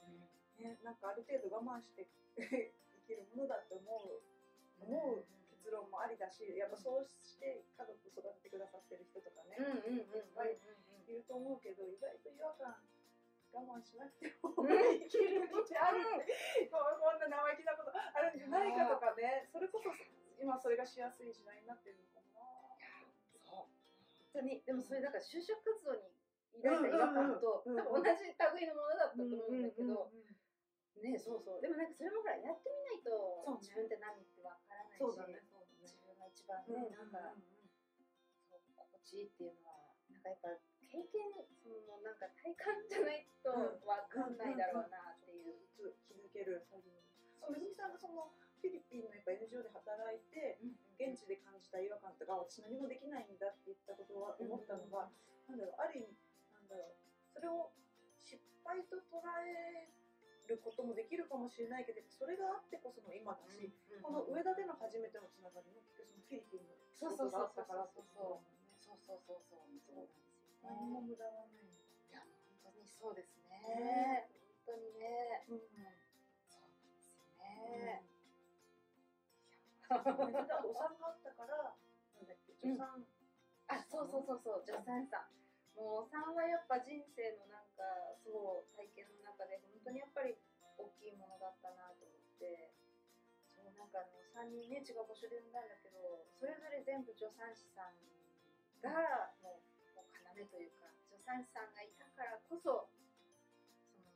[0.60, 2.70] ね、なんかある程度我慢して生
[3.06, 4.20] きるものだって思う
[4.82, 5.24] 思う
[5.62, 10.58] 結論もありだしやっぱそうして家族育ててくださってる人とかね、いっぱい
[11.06, 12.74] いると思うけど意外と違和感
[13.52, 14.68] 我慢しなくてもうん。
[14.68, 22.42] 生きる道あるってこんな生意気なことあるんじゃないかとかねそれこそ優今それがしやすい時代になってるのかな
[23.44, 23.70] そう
[24.32, 24.64] 本当に。
[24.64, 26.10] でもそれだから就職活動に
[26.64, 30.41] 抱いた違和感と、多分同じ類のものだったと思うんだけど、うんうんうん
[31.00, 31.62] ねそうそう。
[31.62, 35.88] でもなんかそれもほらやってみないと自分って何ってわからないし、そうだねそうだね。
[35.88, 37.32] 自分が一番ね、なんか
[38.50, 40.48] そう心地いいっていうのはなんかやっぱ
[40.92, 43.48] 経験そのなんか体感じゃないと
[43.88, 45.62] わかんないだろうなっていう。
[46.06, 46.62] 気づける。
[46.70, 46.84] そう
[47.50, 48.30] めぐみさんがその
[48.62, 50.62] フィリピンのやっぱ NGO で働いて
[50.94, 55.10] 現地で感じた違和感とか私何もできないんだって言ったことは思ったのが、
[55.50, 56.14] なんだろうある意味
[56.54, 57.02] なんだろう
[57.34, 57.74] それを
[58.22, 59.90] 失敗と捉え
[60.52, 63.72] ることもできるかもしれないけどそれがあってこその今だし、
[64.04, 71.08] この上田での初めてのつながりも結局そのフィリピンの仕事があったからってことだもんねそうそうそうそうそうなんですよ何もね。
[71.08, 71.64] 無駄はない。
[71.64, 74.28] いや本当にそうですね。
[74.66, 75.44] 本当にね。
[75.48, 78.04] うんそうなんですよね。
[79.92, 81.76] お産があったから
[82.14, 83.04] なんだっけ助産、
[83.68, 85.32] あ、そうそうそうそう、助産師さん。
[85.74, 90.38] もう産はやっぱ人生のなんかそう体験の中で本当にやっぱり
[90.78, 92.70] 大きいものだったなと思って。
[93.52, 97.94] そうなんかあの三人ね違う場所で産んだんだけど、それぞれ全部助産師さん
[98.82, 102.90] がもうもう要というか助産師さんがいたからこそ
[103.92, 104.10] その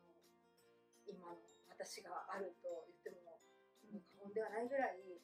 [1.07, 1.38] 今の
[1.70, 3.38] 私があると言っても
[3.87, 5.22] 過言ではないぐらい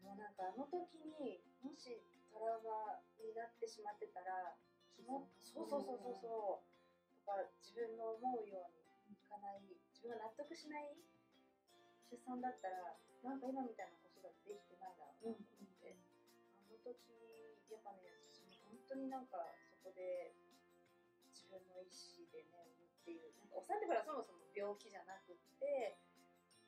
[0.00, 2.00] もうなんかあの時にもし
[2.32, 4.56] トラウマになってしまってたら
[5.04, 6.79] そうそうそうそうそう
[7.30, 8.74] とか自分の思うよう
[9.06, 9.62] にいかない
[9.94, 10.98] 自分が納得しない
[12.10, 15.94] 出産だったらなんか今みたいな子育てできてないだろうなと思って、
[16.58, 16.98] あの時
[17.70, 20.34] やっぱねその本当になんかそこで
[21.30, 26.02] 自分の意思でね産むっていうなんかお産ってほらそもそも病気じゃなくって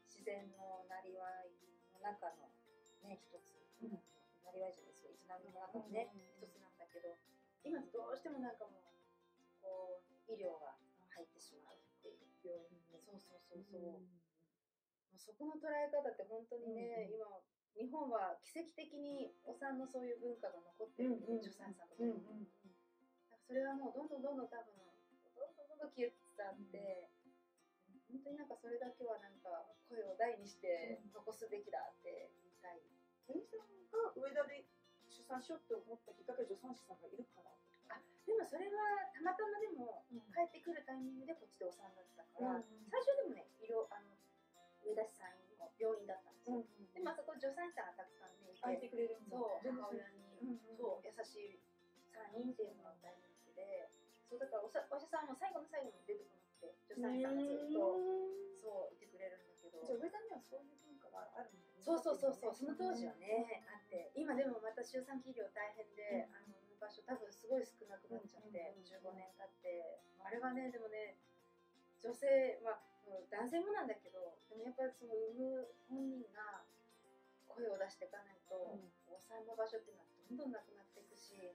[0.07, 1.51] 自然のなりわい
[1.91, 2.47] の中の
[3.03, 3.51] ね一つ、
[3.83, 3.99] うん。
[4.47, 7.19] なりわいじゃないですよ営みの中のね、うん一つなんだけど
[7.67, 8.83] 今どうしてもなんかもう
[9.59, 10.75] こう医療が
[11.13, 12.81] 入ってしまうっていう病院に。
[12.89, 14.01] そうそうそうそう、も
[15.15, 17.29] うそこの捉え方って本当にね、うん今
[17.73, 21.97] 日本は奇跡的にお産のそういう文化が残ってるうんうん助産師さんと。
[21.97, 22.21] かう
[23.49, 24.77] それはもうどんどんどんどん多分
[25.33, 27.09] どんどんどんどん消えつつあって、
[28.13, 32.81] 本当になんかそれだけはなんか声を大にして残すべきだって言いたい。
[33.29, 34.69] めぐみさんが上田で
[35.09, 37.53] 出産しようって思ったきっかけは助産師さんがいるから
[37.93, 40.21] あでもそれはたまたまでもうん。
[40.33, 44.13] 帰ってくるタイミングでこっちでお産だったから、うん最初でもね医療あの
[44.85, 46.65] 上田市産院の病院だったんですよ。
[46.93, 51.61] でまあそこ助産師さんがたくさんねいて、くれるそう母親に、うんうんそう優しい
[52.11, 53.89] 産院っていうのが大人気で
[54.27, 57.99] そうだからおさお医者さんも最後の最後まで出てこなくて助産師さんがずっと
[58.61, 59.83] そういてくれるんだけど。
[59.83, 61.83] じゃあ上田にはそういう文化があるんだね。
[61.83, 70.03] そうそうそうそうその当時はねあって今でもまた周産期医療大変で、あの場所多分すごい少なくなっちゃって、うん15年経って。
[70.19, 71.15] あれはねでもね
[72.03, 76.67] 女性まあうん男性もなんだけどでもやっぱりその産む本人が
[77.47, 78.91] 声を出していかないと、うん。
[79.07, 81.55] お産の場所っていうのはどんどんなくなっていくし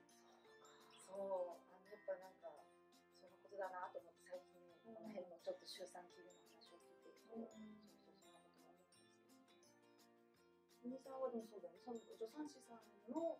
[0.94, 2.48] そうあのやっぱなんか
[3.20, 7.48] そのことだなと思って最近この辺のちょっと周産期の話を聞いてると、うん
[7.84, 8.62] そうそうそんなこと
[11.02, 11.76] さんはでもそうだね。
[11.84, 13.36] その助産師さんの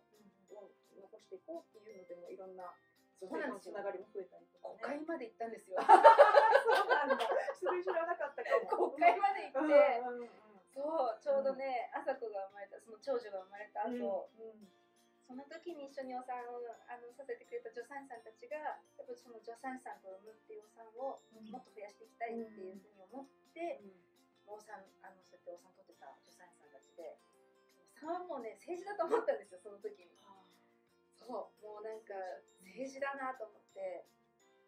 [0.99, 2.75] を残していこうっていうのでもいろんな
[3.19, 4.79] 女性のつながりも増えたりとかね。
[4.79, 5.79] 国会まで行ったんですよ。
[5.83, 7.19] そうなんだ。
[7.59, 8.95] それ知らなかったかも。
[8.95, 10.29] 国会まで行って、うんうんうん
[10.69, 14.71] そう、ちょうどね、朝子が生まれた、その長女が生まれた後、うん
[15.29, 16.57] その時に一緒にお産を
[16.89, 21.51] あのさせてくれた助産師さんたちが、やっぱその助産師さんと産むっていうお産をうん。
[21.51, 24.09] もっと増やしていきたいっていうふうに思って、うん
[24.49, 27.19] お産、あの、そうやってお産取ってた助産師さんたちで、
[27.93, 30.17] お産はもうね、政治だと思ったんですよ、その時に。
[31.29, 32.17] そう、もうなんか
[32.65, 34.09] 政治だなと思って、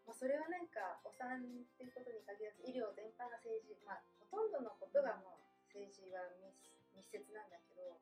[0.06, 6.54] まあ、それはなんかお産っていうことに限らず医療全般が政治、まあ、ほとんどのことがもう政治は密
[6.94, 7.98] 密接なんだけど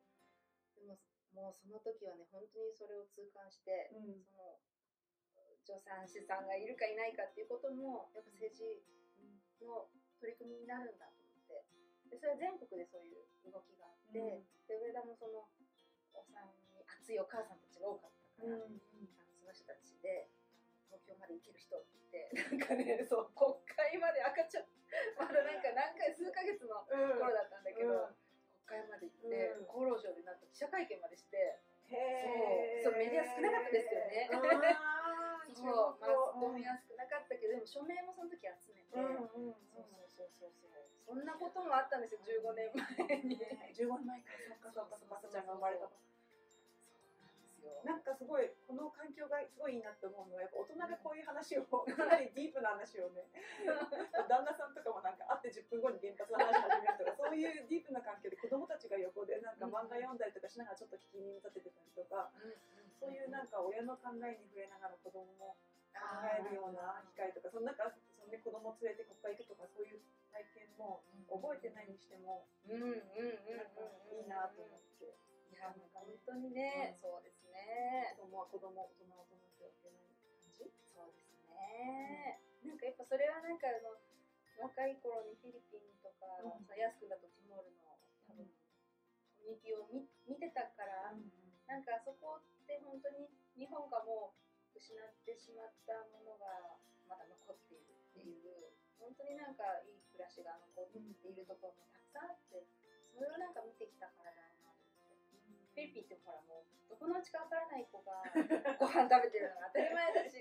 [0.76, 1.00] でも
[1.32, 4.20] もうその時はね本当にそれを痛感して、うん。
[4.28, 4.60] その
[5.60, 8.82] 助産師さんがいるかいないかっていうこともやっぱ政治
[9.62, 9.86] の
[10.18, 11.62] 取り組みになるんだと思って
[12.10, 14.66] でそれは全国でそういう動きがあって、うん。
[14.66, 15.46] で上田もその
[16.10, 16.42] お産
[16.74, 18.80] に熱いお母さんたちが多かったから、うんあの
[19.36, 20.28] その人たちで
[20.88, 24.66] 東京まで行ける人ってなんかね そう国会まで赤ちゃん
[25.18, 27.18] まだなんか何回数ヶ月のうん。
[27.18, 28.16] 頃だったんだけど、うん。
[28.66, 29.70] 国会まで行って、うん。
[29.70, 31.58] 厚労省でなんか記者会見までして、
[31.90, 34.28] そうそうメディア少なかったですよね。
[35.50, 40.82] そうマスコミうんは少なかったけどでも署名もその時集めて、うんうんそうそうそうそうそう。
[41.06, 44.32] そんなこともあったんですよ15年前に、ね15年前か。
[44.48, 45.20] らそっかそっかそっか。
[45.20, 45.90] さちゃんが生まれた
[47.62, 53.24] のそうなんかすごいこの環境がすごいいいなって思うのはやっぱ大人がこういう話をかなりディープな話をね
[54.28, 62.32] 旦那さんとかもなんか会って10分後に原発の話始めるとかそういうディープな環境で子供たちが横でなんか漫画読んだりとかしながらちょっと聞き耳立ててたりとか
[63.00, 65.56] そういうなんか親の考えに触れながら子供も
[65.96, 70.00] 考えるような機会とかそのなんかその、ね、子供連れて国会行くとかそういう
[70.32, 73.56] 体験も覚えてないにしてもうんうんうんうん。
[73.56, 75.12] なんかいいなと思って
[75.60, 78.16] いやもう本当にね、そうですね。
[78.16, 80.64] 子供は子供大人は大人ってわけない感じ？
[80.88, 83.92] そうですね、なんかやっぱそれはなんかあの
[84.56, 86.64] 若い頃にフィリピンとか、うん。
[86.64, 87.92] そのヤス君だとティモールの
[88.24, 88.48] 多分、
[89.36, 91.12] コミュニティを見見てたから、
[91.68, 94.32] なんかそこって本当に日本がも
[94.72, 102.64] う失ってしまったものがまだ残っているっていう、本当になんかいい暮らしが残っているところもたくさんあって
[103.12, 104.49] それをなんか見てきたからだ。
[105.74, 108.22] フィリピンってほらもうどこのうちかわからない子が
[108.78, 110.36] ご飯食べてるのが当たり前だし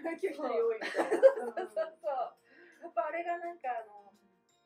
[0.00, 1.20] 今日一人多いみたいな。
[1.20, 2.36] そうそうそう。
[2.82, 4.12] やっぱあれがなんかあの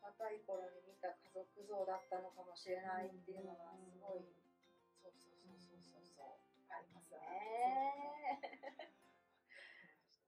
[0.03, 4.25] 若い頃に見た家族像だったのかもしれないっていうのがすごい
[5.03, 6.27] そうそうそうそうそうそう。
[6.71, 8.41] ありますね。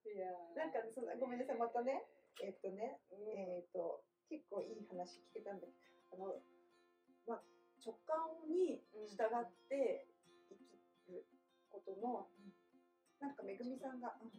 [0.05, 2.05] いやなんかね、そんなごめんなさい、またね、
[2.43, 3.29] えっとね、うん。
[3.29, 6.43] えっと、結構いい話聞けたんだけど、あの、
[7.27, 7.43] まあ、
[7.81, 8.17] 直感
[8.47, 10.07] に従って
[10.49, 11.25] 生きる
[11.69, 12.29] ことの、
[13.19, 14.31] なんかめぐみさんが、うん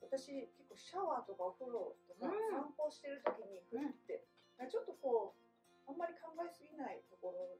[0.00, 2.50] 私結構シャワーとかお風呂とかうん。
[2.50, 4.26] 散歩してる時にふって、
[4.58, 7.54] ちょっとこうあんまり考えすぎないところ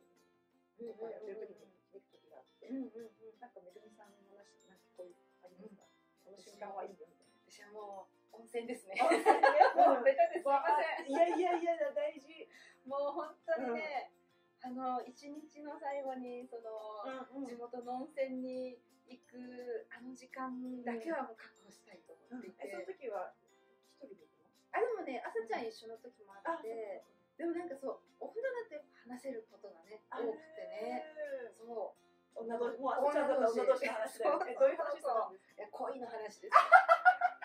[0.75, 5.87] とかやってる時に響く時があって、なんかめぐみさんの話なんかこういうありますか、
[6.27, 7.07] この瞬間はいいよ。
[7.47, 8.99] 私はもう温泉ですね。
[8.99, 10.43] もうベタです。
[10.43, 11.07] すいません。
[11.07, 12.51] いやいやいや大事。
[12.83, 14.11] もう本当にね、
[14.63, 17.03] あの一日の最後にその、
[17.49, 18.77] 地元の温泉に
[19.09, 20.53] 行くあの時間
[20.85, 23.33] だけはもう確保したいと思っていて、えその時は
[23.99, 24.53] 一人で行くの？
[24.77, 27.03] あでもね朝ちゃん一緒の時もああって、
[27.41, 31.03] でもなんかそうお風呂だっぱ話せることがね多くてね。
[31.59, 32.45] そう。
[32.47, 35.67] 女同士もう朝ちゃんだっ女同士の話だどういう話してたんですか？
[35.73, 36.55] 恋の話です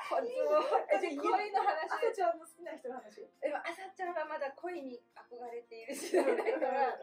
[0.09, 0.45] 恋。
[0.45, 3.25] の話朝ちゃんの好きな人の話。
[3.41, 6.97] でも朝ちゃんはまだ恋に憧れている時代だから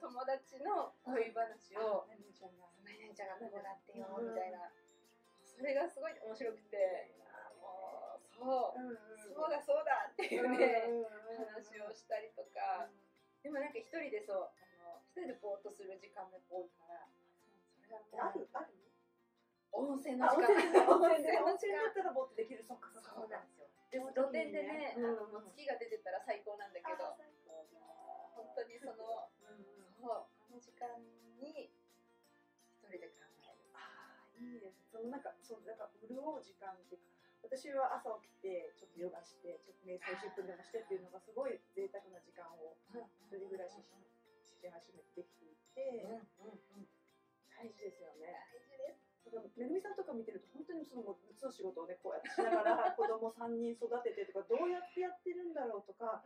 [0.00, 2.66] 友達の恋話を何ちゃんが。
[2.86, 4.70] 何々ちゃんがこうなってよみたいな、
[5.42, 7.10] それがすごい面白くて
[7.58, 8.78] もうそう。
[8.78, 9.34] うんうん。
[9.34, 10.86] そうだそうだっていうね、
[11.50, 12.86] 話をしたりとか、
[13.42, 14.54] でもなんか一人でそうあ
[14.86, 17.10] の一人でぼーっとする時間が多いから
[17.74, 18.70] それがあるある。
[19.76, 20.48] 温泉のあ時間
[20.88, 22.64] 温泉だったらもっとできる。
[22.64, 23.12] そっかそっか。
[23.14, 27.16] そうなんですよでその露時にね天でね、うんあのもう月が出てたら最高なんだけど
[28.34, 29.30] 本当にその
[29.92, 31.00] そうあの時間
[31.40, 31.70] に
[32.72, 34.88] 一人で考えるああいいですね。
[34.90, 37.16] そのなんかそうなんか潤う時間っていうか。
[37.46, 42.74] 私は朝起きてちょっとヨガしてちょっと瞑想10分でもしてっていうのがすごい贅沢な時間を
[43.22, 43.78] 一人暮らし
[44.42, 46.02] しし始めてできていて、
[47.54, 48.34] 大事ですよね。
[48.50, 56.22] 大事ですだからめぐみさんとか見てると本当にその6つの仕事をねこうやってしながら 子供3人育ててとかどうやってやってるんだろうとか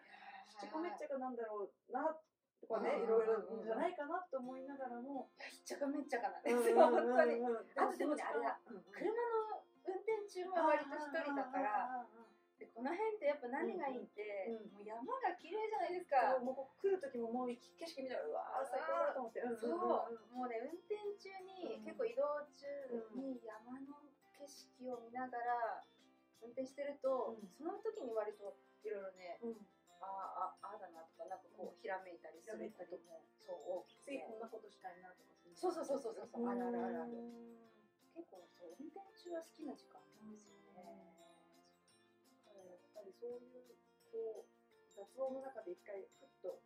[0.49, 2.17] しっちゃかめっちゃかなんだろうな
[2.61, 8.61] とかねうんいろいろじゃないかなと思いながらもいやひっちゃかめっちゃかなんでうんすよ本当にあとでもねあれだ。
[8.93, 12.07] 車の運転中も割と一人だから
[12.61, 14.21] でこの辺ってやっぱ何がいいって、
[14.53, 14.85] うんうん。
[14.85, 17.57] もう山が綺麗じゃないですか、もうここ来る時ももう景
[17.89, 19.41] 色見たらうわー最高だと思って。
[19.41, 20.45] うんそう、うんうん。
[20.45, 22.69] もうね運転中に、うん結構移動中
[23.17, 24.05] に山の
[24.37, 25.89] 景色を見ながら
[26.45, 27.49] 運転してると、うん。
[27.49, 28.53] その時に割と
[28.85, 29.67] いろいろねうん。
[30.05, 34.17] ああああだなとかなんかこうひらめいたりすることもそう多くて。
[34.17, 37.17] 次こんなことしたいなとかそうそうそうそうそうそうあるあるあるある。
[37.17, 37.57] うん。
[38.13, 41.10] 結構そう運転中は好きな時間なんですよね、
[43.11, 43.75] りそういう
[44.15, 46.63] こう雑音の中で一回ふっと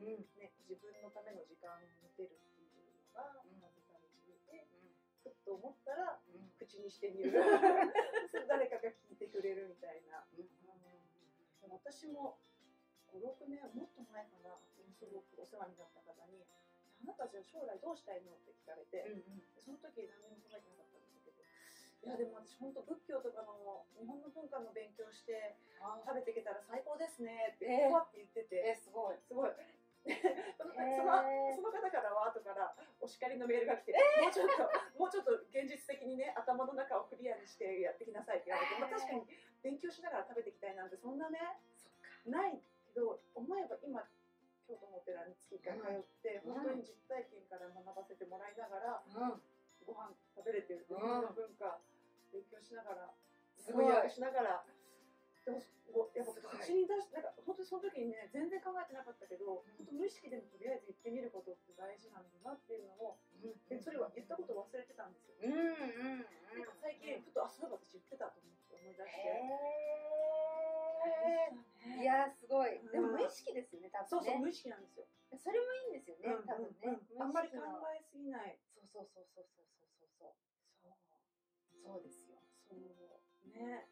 [0.00, 0.28] うん。
[0.36, 3.60] ね、自分のための時間を持てるっていうのが、うん。
[3.60, 4.64] まず第一で、
[5.24, 6.44] ふっと思ったらうん。
[6.44, 7.32] うん口にしてみる。
[8.46, 10.44] 誰かが聞いてくれるみたいな、で
[11.66, 12.38] も私も
[13.08, 14.60] 56年もっと前かな。
[14.92, 16.44] すごくお世話になった方に
[17.00, 19.54] 「あなたじゃあ将来どうしたいの?」って聞かれて、うんうん。
[19.54, 20.99] でその時何も考えてなかった
[22.00, 27.52] いやでも私本当仏教とかの日本の文化の勉強してあ食べていけたら最高ですね。
[27.56, 27.92] ってえー。
[27.92, 29.20] ふわって言ってて、えすごい。
[29.20, 29.52] すごい。
[30.56, 31.54] そのへー。
[31.54, 34.64] その方からは後からお叱りのメールが来て、もうちょっと
[34.96, 39.28] もうちょっと現実的にね頭の中をクリアにしてやってきなさいって言われて、まあ、確かに
[39.60, 41.60] 勉強しながら食べていきたいなんてそんなね
[42.24, 44.08] ないけど思えば今
[44.66, 46.54] 京都のお寺に月1回通って、うん。
[46.54, 49.42] 本当に実体験から学ばせてもらいながらうん
[49.86, 51.00] ご飯食べれてる日うん。
[51.00, 51.80] 本の文化
[52.32, 53.14] 勉強しながら
[53.58, 54.10] すごい。
[54.10, 54.64] しながら。
[55.44, 59.76] でもごやっぱ口に出しなんか本当にその時にね全然考えてなかったけど、うん。
[59.78, 63.18] 本当無意識でもとりあえず言ってみることって大事なんだなっていうのを、
[63.66, 65.40] でそれは言ったこと忘れてたんですよ。
[65.42, 66.28] うんうんうん。
[66.54, 69.18] なんか最近ふとあそういえば私言ってたと思って思い出して。
[69.18, 69.40] へ
[71.98, 72.92] えいやーすごい、うん。
[72.92, 74.08] でも無意識ですよね多分ね。
[74.08, 75.06] そうそう無意識なんですよ。
[75.40, 77.58] それもいいんですよね、うん多分ね、うんあんまり考
[77.90, 78.58] えすぎない。
[78.90, 80.34] そうそうそうそうそうそうそう。
[80.82, 80.98] そう。
[81.78, 82.42] そうですよ。
[82.66, 82.78] そう。
[83.54, 83.86] ね。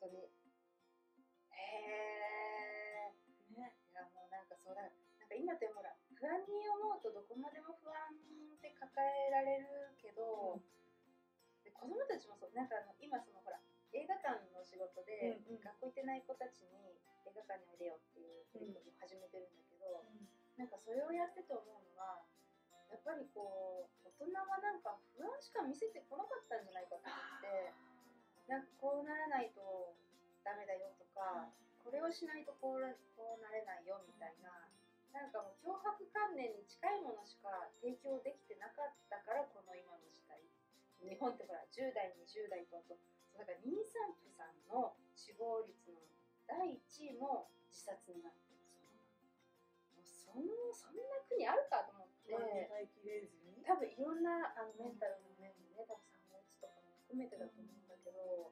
[0.00, 0.24] 本当に。
[1.52, 1.60] へ
[3.04, 3.12] え
[3.52, 3.76] ね。
[3.92, 4.82] いやもうなんかそうだ。
[4.82, 8.08] なんか今ってほら不安に思うとどこまでも不安
[8.56, 10.64] って抱えられるけど、
[11.62, 12.56] で子供たちもそう。
[12.56, 13.60] なんかあの今そのほら
[13.92, 15.60] 映画館の仕事で、うんうん。
[15.60, 16.96] 学校行ってない子たちに
[17.28, 20.08] 映画館においでよっていう取り組みを始めてるんだけど、
[20.56, 22.24] なんかそれをやってて思うのは
[22.88, 27.72] やっぱりこう大人はなんか不安しか見せてこなかったんじゃないかと思って
[28.48, 29.92] なんかこうならないと
[30.40, 31.52] ダメだよとか、
[31.84, 34.64] これをしないとこうらこうなれないよみたいな。
[35.12, 37.48] なんかもう脅迫観念に近いものしか
[37.80, 40.36] 提供できてなかったからこの今の時代
[41.00, 42.94] 日本ってほら10代20代とあと
[43.34, 45.96] だから妊産婦さんの死亡率の
[46.44, 48.60] 第1位も自殺になってる
[49.96, 50.44] もうそん
[50.76, 51.17] そんな
[53.68, 58.48] 多分いろんなあのメンタルの面もね多分産つとかも含めてだと思うんだけど、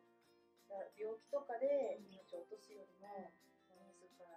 [0.93, 3.33] 病気とかで命を落とすよりも
[3.97, 4.29] 自ら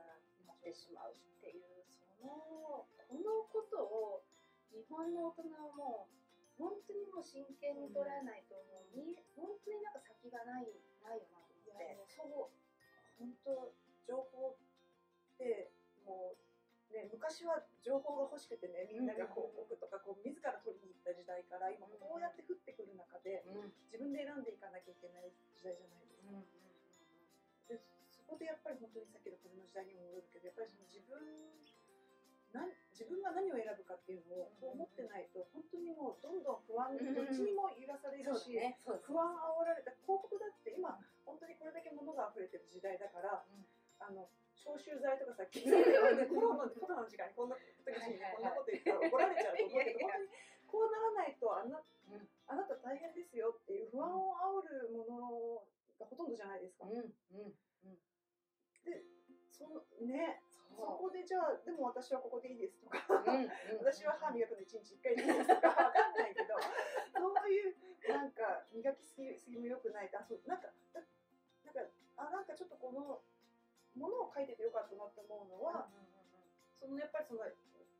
[0.48, 4.24] なってしまうっていうそのこのことを
[4.72, 6.16] 日本の大人はもう
[6.56, 10.72] 本当にもう真剣に捉えないともうに本当になんか先がない
[11.04, 12.08] ないよなと思って。
[12.16, 12.60] そう
[13.20, 13.76] 本当
[14.08, 15.72] 情報って
[16.08, 16.49] もう
[16.94, 23.74] ね昔は情報が欲しくてねみんなが広告とかこう自ら取りに行った時代から今こうやって降ってくる中でうん。
[23.90, 26.34] 自分で選んでいかなきゃいけない時代じゃないですか。
[27.70, 31.18] でそこでやっぱり本当にさっきの風の時代にも戻るけどやっぱりその自分
[32.54, 38.58] なん自分が何を選ぶかっていうのを思ってないと本当にもうどんどん不安にどっちにも揺らされるし、
[39.06, 43.64] 不安煽られた広告だって今本当にこれだけ物が溢れてる時代だから、うん
[44.00, 50.30] あの消臭剤とかさっき言ってねコロナのコロナの時間にこんな時にこんなこと言ったら怒られちゃうと思うけど 本当に
[50.68, 52.30] こうならないとあなうん。
[52.50, 55.64] あなた大変ですよっていう不安を煽るもの
[56.00, 56.86] がほとんどじゃないですか。
[56.86, 57.54] うんうん
[58.86, 59.04] で
[59.52, 63.52] そのねそそこでじゃあでも私はここでいいですとかう、うんうん、
[63.84, 66.56] 私は歯磨くの1日1回でいいですとかわかんないけど
[67.12, 67.76] そういう
[68.08, 71.02] なんか磨きすぎすぎも良くないあそうなんかだ
[71.66, 71.82] なんか
[72.16, 73.22] あなんかちょっとこの
[73.98, 75.90] ものを書いててよかったなって思うのは、
[76.78, 77.44] そのやっぱりその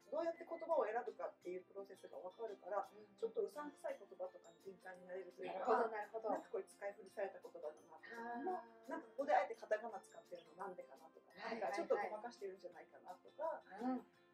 [0.10, 8.58] どうやって言葉を選ぶかっていうプロセスが分かるからちょっとうさんくさい言葉とかに敏感になれるというかなるほどなんかこれ使い古された言葉だなとかも
[8.90, 13.64] なんかここであえてカタカナ使ってるのなんでかなとか、はいなんかちょっとごまかしてるんじゃないかなとか、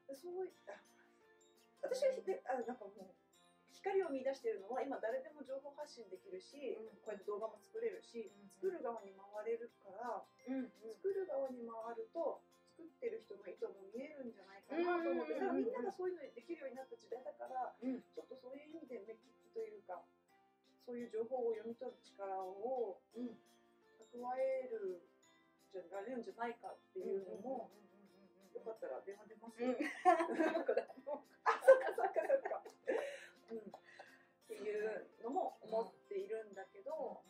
[0.10, 0.74] そういった
[1.84, 3.14] 私はであなんかもう
[3.82, 6.98] 光を見出してるのは今誰でも情報発信できるし、うん。
[7.04, 8.50] こうやって動画も作れるし、うん。
[8.50, 10.72] 作る側に回れるからうん
[11.02, 12.42] 作る側に回ると
[12.76, 18.02] 作ってる人の意図も見えるんじゃないかなと思って、うんみんながそういうのできるようになった時代だから、うん。
[18.12, 20.02] ちょっとそういう意味で目利きというか
[20.86, 23.36] そういう情報を読み取る力をうん。
[24.16, 25.04] 蓄える
[25.76, 27.68] じゃられるんじゃないかっていうのも、
[28.56, 29.76] よかったら電話出ますよ、うん。
[30.08, 32.64] あそっかそっかそっか、
[33.52, 33.62] うん、っ
[34.48, 37.22] ていうのも思っているんだけど、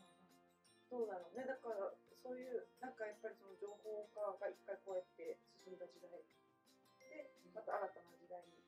[0.89, 1.43] どうだろうね。
[1.43, 1.91] だから
[2.25, 6.09] そういうなんかやっぱりその情報化が一回こうやって進んだ時代
[6.97, 8.65] でまた新たな時代に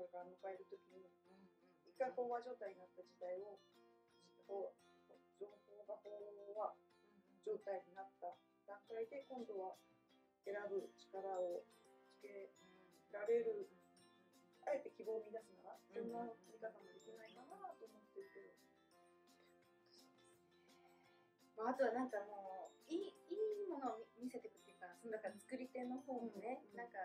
[0.00, 1.04] これから迎える時に
[1.84, 3.60] 一回飽和状態になった時代を
[4.48, 6.08] 情報が飽
[6.56, 6.72] 和
[7.44, 8.32] 状態になった
[8.64, 9.76] 段階で今度は
[10.48, 11.68] 選ぶ力を
[12.16, 12.48] つけ
[13.12, 13.68] られる
[14.66, 16.10] あえて希望を見出すならそん。
[16.12, 18.52] な見方もできないかなと思ってるけど。
[21.56, 26.98] まあ、あとはなんかもういいいいものを見見せていくっていうかそのだから作り手の方もね、うんなんか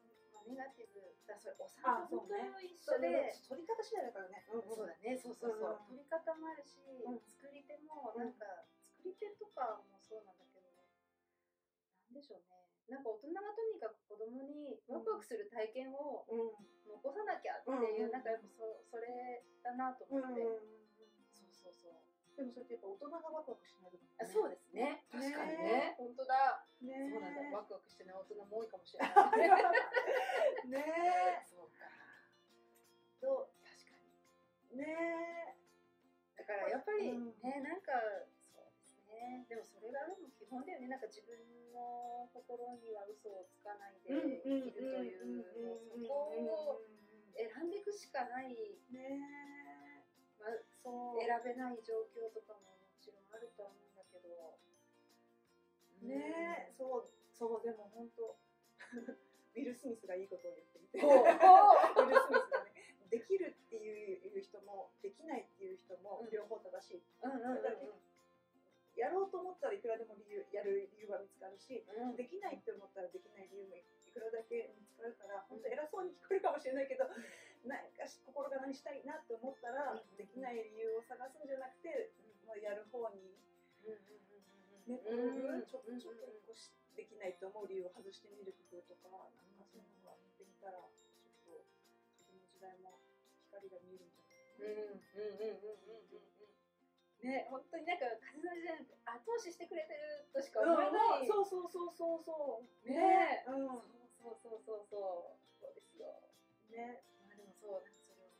[0.00, 2.32] そまあ、ネガティブだそれお散歩と
[2.64, 4.46] 一緒それでで取り方次第だからね。
[4.48, 7.20] そうだねそうそうそう、うん取り方もあるし、ん。
[7.36, 8.64] 作り手もなんか、
[8.96, 16.66] 作り手とかもそうなんだけどなんでしょうねなんか大人がとにかく子供にワクワクする体験をうん。
[16.90, 20.42] 残さなきゃっていう、うんなんかやっぱそそれだなと思って、
[21.30, 21.94] そうそうそう。
[22.36, 25.06] でもそれってやっぱ大人がワクワクしないと、あそうですね。
[25.06, 25.94] 確かにね。
[25.94, 25.94] ね。
[25.96, 26.66] 本当だ。
[26.82, 27.08] ね。
[27.14, 29.38] そうなんだワクワクしてない大人も多いかもしれない。
[30.68, 31.46] ね。
[31.46, 31.86] そうか。
[33.22, 33.54] そう？
[33.62, 33.94] 確か
[34.74, 34.78] に。
[34.82, 35.56] ね。
[36.36, 37.38] だからやっぱりうん。
[37.40, 37.92] ね、なんか
[39.20, 39.44] ね。
[39.48, 40.88] でもそれがでも基本だよね。
[40.88, 41.36] なんか自分
[41.72, 45.44] の心には嘘をつかないで生きるという
[45.86, 46.82] そこを
[47.36, 48.52] 選んでいくしかない、
[48.92, 50.04] ね
[50.38, 54.58] まあ、そう選べない状況とかももちろんあると思うんだけど
[56.04, 58.36] ねそうそうでも本当
[59.56, 61.00] ウィル・スミスがいいことを言っていて・
[63.10, 68.09] できるっていう人もできないっていう人も両方正しい、うんうんうん
[69.00, 72.16] やろうと思ったらいくらでも理由やる理由は見つかるしうん。
[72.16, 73.82] できないって思ったらできない理由もい
[74.12, 77.08] くらだけ見つかるから本当偉そうに聞こえるかもしれないけど
[77.64, 77.92] なん。
[77.96, 80.16] かし心が何したいなって思ったらうん。
[80.16, 82.12] できない理由を探すんじゃなくて
[82.44, 83.32] もうやる方に
[83.84, 86.04] ね、こうんううんちょっと一
[86.44, 91.64] 個しできないと思う理由を外してみる工夫とか、なんかそういうのができたら、ちょっと
[92.18, 92.98] 自分の時代も
[93.48, 96.29] 光が見えるんじゃないうんうんうんうんうんうん
[97.22, 102.88] ね本当になんか風の時代なんて後押ししてくれてるとしか思えない、そうそうそうそうそう。
[102.88, 103.44] ね。
[103.46, 104.00] うん。
[104.20, 105.40] そうそうそうそう。
[105.60, 106.08] そうそうですよ。
[106.72, 107.04] ね。
[107.20, 108.32] まあでもそうなんかそれを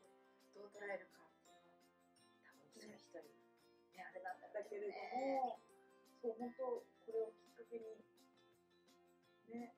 [0.55, 1.77] どう捉えるかっていうのは
[2.45, 3.21] 多分一人一人
[3.93, 5.41] ねあれなんだろうだけれどね。
[5.45, 5.61] も、
[6.21, 8.05] そう、本当、これをきっかけに、
[9.49, 9.77] ね、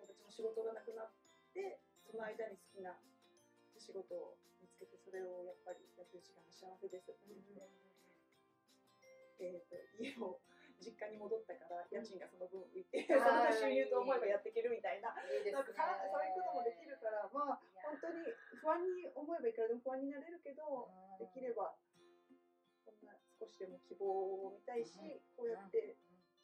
[0.00, 1.12] 私も仕事がなくなっ
[1.52, 2.96] て、その間に好きな
[3.78, 7.89] 仕事を見つけて、それをやっぱりやってる時間が幸せですって言って、
[9.40, 10.38] えー、と家を
[10.80, 15.20] 実家に戻ったから家賃がその分浮いて、そあーれで収入と思えばやっていけるみたいな、な
[15.60, 18.24] んかさそういうこともできるから、まあ、本当に
[18.60, 20.88] 不安に思えばいくらでも不安になれるけど、
[21.20, 21.76] できれば、
[22.84, 24.96] こんな少しでも希望を見たいし、
[25.36, 25.96] こうやって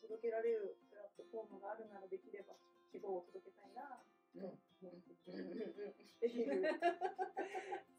[0.04, 2.52] 届けられるプラットフォームがあるならできれば
[2.92, 4.04] 希望を届けたいな。
[4.36, 4.52] っ
[6.20, 6.44] てい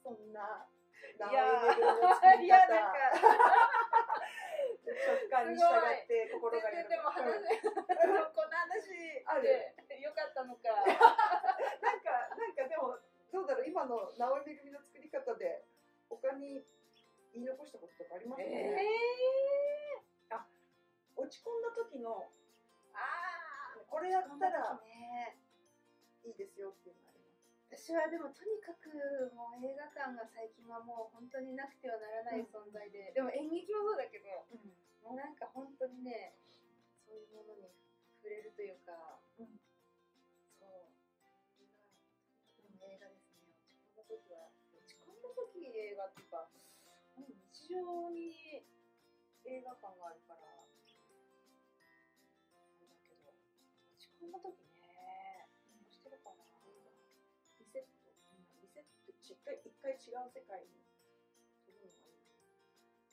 [0.04, 0.32] そん。
[0.32, 0.70] な、
[1.18, 1.42] いや
[2.42, 2.94] いや方なん。
[2.94, 2.98] か
[4.94, 7.44] 直感に従って心が全然でも話うん
[8.34, 9.44] この話ある。
[9.88, 10.70] でよかったのか。
[11.82, 12.98] なんか、なんかでも、
[13.32, 15.64] どうだろう、今の直江めぐみの作り方で、
[16.10, 16.64] 他に
[17.34, 18.48] 言い残したこととかありますか？
[18.48, 20.36] えね、え
[21.16, 22.30] 落ち込んだ時の、
[22.94, 23.00] あ
[23.76, 25.38] あこれやったらね。
[26.24, 27.27] いいですよっていうのあります。
[27.68, 28.88] 私はでもとにかく
[29.36, 34.48] もう映画館が最近はもう本当になくてはならない存在で、でも演劇もそうだけど
[35.04, 36.32] もうなんか本当にね
[37.04, 37.68] そういうものに
[38.24, 39.60] 触れるというか、うん。
[40.56, 40.88] そう
[42.88, 43.44] 映画ですね。
[43.52, 46.48] 落ち込んだ時は落ち込んだ時映画っていうか
[47.20, 48.64] 日常に
[49.44, 50.72] 映画館があるからあれ
[52.88, 53.36] だけど落
[54.00, 54.67] ち込んだ時ね
[59.48, 61.96] 回一回違う世界にのがいい。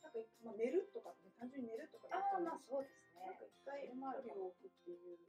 [0.03, 0.11] な。
[0.11, 3.22] んか、まあ、寝るとか、ね、単純に寝るとかでああまあそうですね。
[3.22, 5.22] なんか一回距離を置くっていう、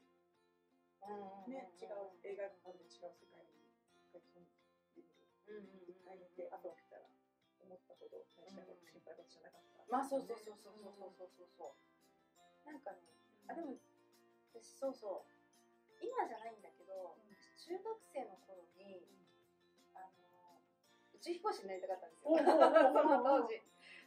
[1.45, 3.69] ね、違う映画館で違う世界に
[4.01, 4.49] 一回飛んで
[5.77, 5.93] みる。
[5.93, 7.05] 一回見て、後起きたら
[7.61, 9.85] 思ったほど大したこと心配事じゃなかった。
[9.85, 11.49] まあそうそうそうそうそうそうそうそう。
[11.53, 11.77] そ
[12.65, 13.05] うなんかね
[13.45, 13.77] あでも
[14.49, 15.35] 私そうそう。
[16.01, 19.05] 今じゃないんだけど、私中学生の頃に
[21.25, 22.37] 宙飛行士になりたかったんですよ。
[22.37, 23.57] その当時。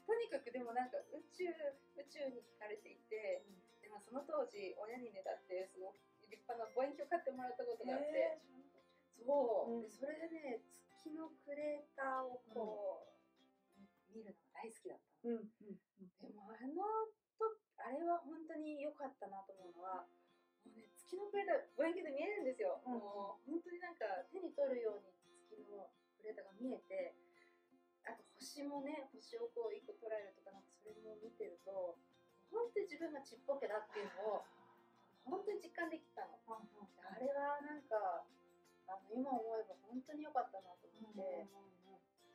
[0.07, 1.51] とにかくでもなんか宇宙
[1.99, 3.45] 宇宙に惹かれていて
[3.83, 6.01] でもその当時親にねだってすごく
[6.33, 8.41] 立派な望遠鏡買ってもらったことがあって、へ
[9.21, 15.37] そう、うんでそれでね月のクレーターをこう、見るのが大好きだったの。
[15.37, 15.77] うんうん
[16.23, 20.07] でもあのとあれは本当に良かったなと思うのは
[20.65, 22.93] もうね月のクレーター望遠鏡で見えるんですよ、うん。
[22.97, 25.13] もう本当になんか手に取るように
[25.53, 25.91] 月の
[26.29, 27.17] クレーターが見えて
[28.05, 31.97] あと星もね星をこう一個捉えるとかなんかそれも見てると
[32.53, 34.45] 本当に自分がちっぽけだっていうのを
[35.25, 36.37] 本当に実感できたの。
[36.45, 38.25] あれはなんか
[38.89, 41.45] あの今思えば本当に良かったなと思って、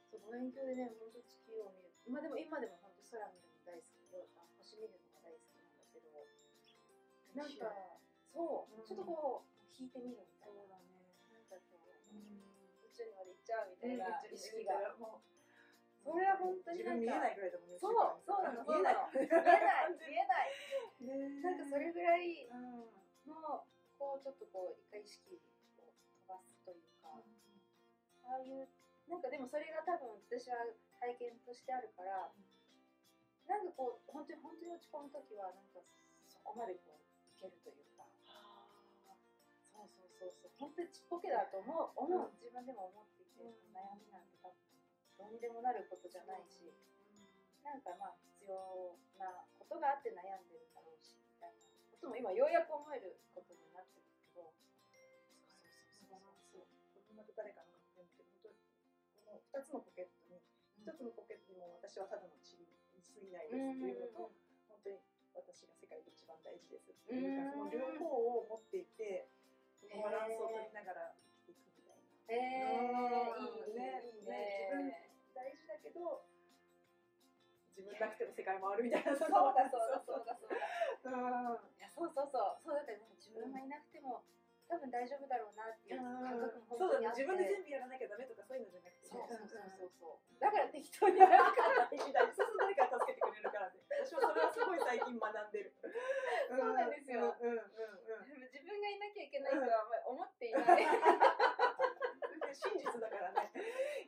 [0.10, 1.90] そう望遠鏡でね本当月を見る。
[2.06, 6.14] 今でも今でも本当空見るの大好きよあ星見るのが大好きなんだけど
[7.34, 7.74] なんか
[8.30, 14.74] そう、うんちょっとこう引いてみるみたいなゃうみたいな意識が、
[16.04, 17.78] それは本当になんか自分見えないぐらいだもんね。
[17.80, 17.94] そう
[18.26, 18.96] そうなの見えない。
[19.14, 20.52] 見えない 見えない。
[21.00, 22.92] ねなんかそれぐらいうん。
[23.26, 23.66] の
[23.98, 27.24] こうちょっとこう一回意識を飛ばすというか、
[28.28, 28.68] ああいう
[29.08, 30.58] なんかでもそれが多分私は
[31.00, 32.34] 体験としてあるから
[33.48, 35.80] なんかこう本当に本当に落ち込む時はなんか
[36.28, 38.04] そこまでこういけるというか。
[39.72, 40.52] そうそうそうそう。
[40.60, 44.34] 本当にちっぽけだと思う思う自分でも思っていて、うん悩みなんて
[45.18, 46.68] どうにでもなることじゃないし、
[47.64, 51.64] なんかまあ必要なことがあって悩んでるだろうしみたいな
[51.96, 54.52] ことも今ようやく思えることになってるけど
[55.96, 58.60] そうそうそうこれまた誰かの書くんだけど本当に
[59.16, 60.44] この2つのポケットに
[60.84, 64.36] 1つのポケットにも私はただの塵に過ぎないですっていうのと
[64.68, 65.00] 本当に
[65.32, 69.32] 私が世界で一番大事ですっていうかその両方を持っていて
[77.74, 79.16] 自分なくても世界回るみたいな。
[79.16, 80.38] そうだそうだそうだそうだ。
[81.04, 81.58] うん。
[81.78, 84.24] いやそうそうそうそうだからなんか自分がいなくても
[84.70, 87.22] 多分大丈夫だろうなっていう感覚もそうだね本当にあって。
[87.22, 89.10] 自分で全部やらなきゃダメとかそういうのじゃなくて。
[89.10, 90.18] そうね そうそうそう。
[90.30, 95.74] そうだから適当にやるから大事だそうすると誰かが助けてくれるからね私もそれはすごい最近学んでる。
[96.50, 97.36] そうなんですよ。
[97.40, 97.74] うんうんうん
[98.54, 100.64] 自分がいなきゃいけないとはあんまり思っていない。
[102.54, 103.52] 真実だからね。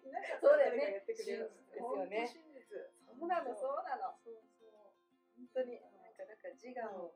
[0.03, 0.77] い なかったそうだよね。
[0.77, 2.54] ら誰かやってくれる真実ですよね
[3.19, 3.83] そうなのそう。
[3.83, 4.13] なの。
[4.23, 4.91] そうそう。
[5.35, 7.15] 本当になんかだから自我を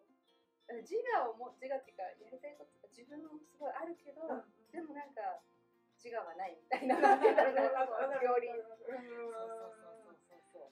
[0.77, 4.21] 自我をも自我っていうかやりたいこととか自分もすごいあるけど、
[4.69, 5.41] でもなんか
[5.97, 6.95] 自我はないみたいな。
[8.21, 8.93] 両輪そうそう
[9.81, 10.71] そうそうそう。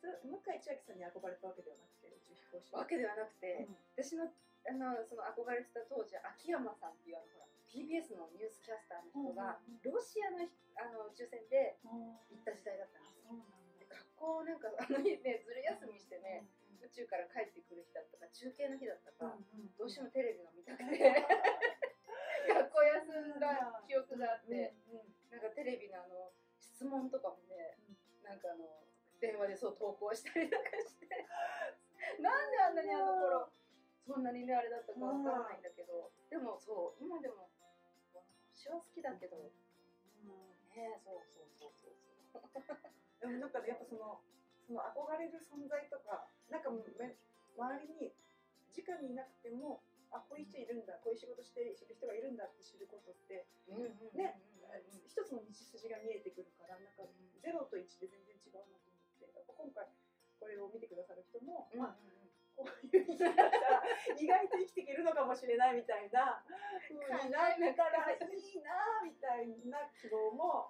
[0.00, 3.76] それ向井千秋さんに憧れたわけではなくて宇宙飛行士わけではなくて、うん。
[3.92, 4.32] 私の
[4.64, 9.92] あのその憧れてた当時秋山さんっていうあのほら TBS のニュースキャスターの人が、うんうんうん。
[9.92, 11.88] ロシアのひあの宇宙船であ
[12.32, 13.59] 行った時代だったんですよ
[14.20, 16.44] 校なんかあの日ねずる休みしてね、
[16.84, 19.32] 宇宙から帰ってくる日だったか中継の日だったか、
[19.80, 21.00] どうしてもテレビが見たくて。
[22.40, 24.74] 学校休んだ記憶があって、
[25.30, 27.78] なんかテレビのあの質問とかもね、
[28.22, 28.84] なんかあの
[29.20, 31.08] 電話でそう投稿したりとかして。
[32.18, 33.52] なんであんなにあの頃
[34.06, 37.50] そんなにねあれだったかわからないんだけど、でもそう今でも
[38.52, 39.52] 星は好きだけど。
[40.74, 42.90] ねそうそうそうそうそう
[43.20, 44.20] でもなんかねやっぱその
[44.64, 48.12] その憧れる存在とかなんかめ周りに
[48.72, 53.46] 直にいなくてもあこういう人いるんだこういう仕事してる人がいるんだって知ることって
[54.16, 54.38] ね
[55.06, 57.06] 一つの道筋が見えてくるからなんか
[57.42, 59.86] ゼロと1で全然違うなと思ってやっぱ今回
[60.38, 62.10] これを見てくださる人も、うんうんまあ
[62.60, 63.32] こういう生き方
[64.20, 66.44] 意外と生きていけるのかもしれないみたいな
[66.84, 70.68] 風になったらいいなみたいな希望も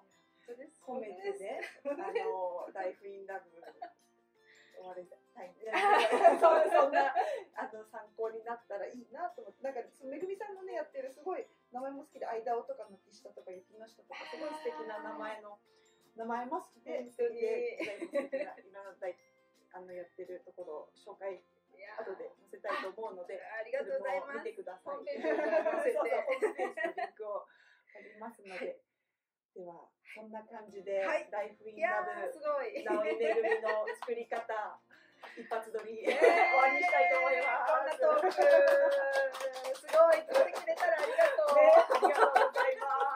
[0.81, 5.53] 込めてね、あのライフインラブ終わりたい
[6.41, 7.13] そうそんな
[7.55, 15.59] あの参考になったらいいなと思って、なんかそのめぐみさんのねやってるすごい名前も好きで、間尾とかの木下とか雪の下とかすごい素敵な名前の
[16.15, 19.15] 名前も好きで、本当にでいろんな大
[19.73, 21.43] あのやってるところを紹介
[21.97, 23.39] 後で載せたいと思うので。
[23.41, 24.37] ありがとうございます。
[24.37, 24.95] 見てください。
[24.95, 27.47] ホームページのリンクを
[27.93, 28.81] 貼りますので、
[29.55, 32.83] ではそんな感じで、はい、ライフインラブすごい。
[32.83, 34.79] 直井めぐみの作り方
[35.37, 36.27] 一発撮り、えー、終
[36.57, 37.71] わりにしたいと思います。
[37.71, 38.31] こんなトーク。
[38.31, 38.41] す
[39.87, 40.17] ごい。
[40.17, 43.10] 作ってくれたらありがとう、ね、ありがとうございます。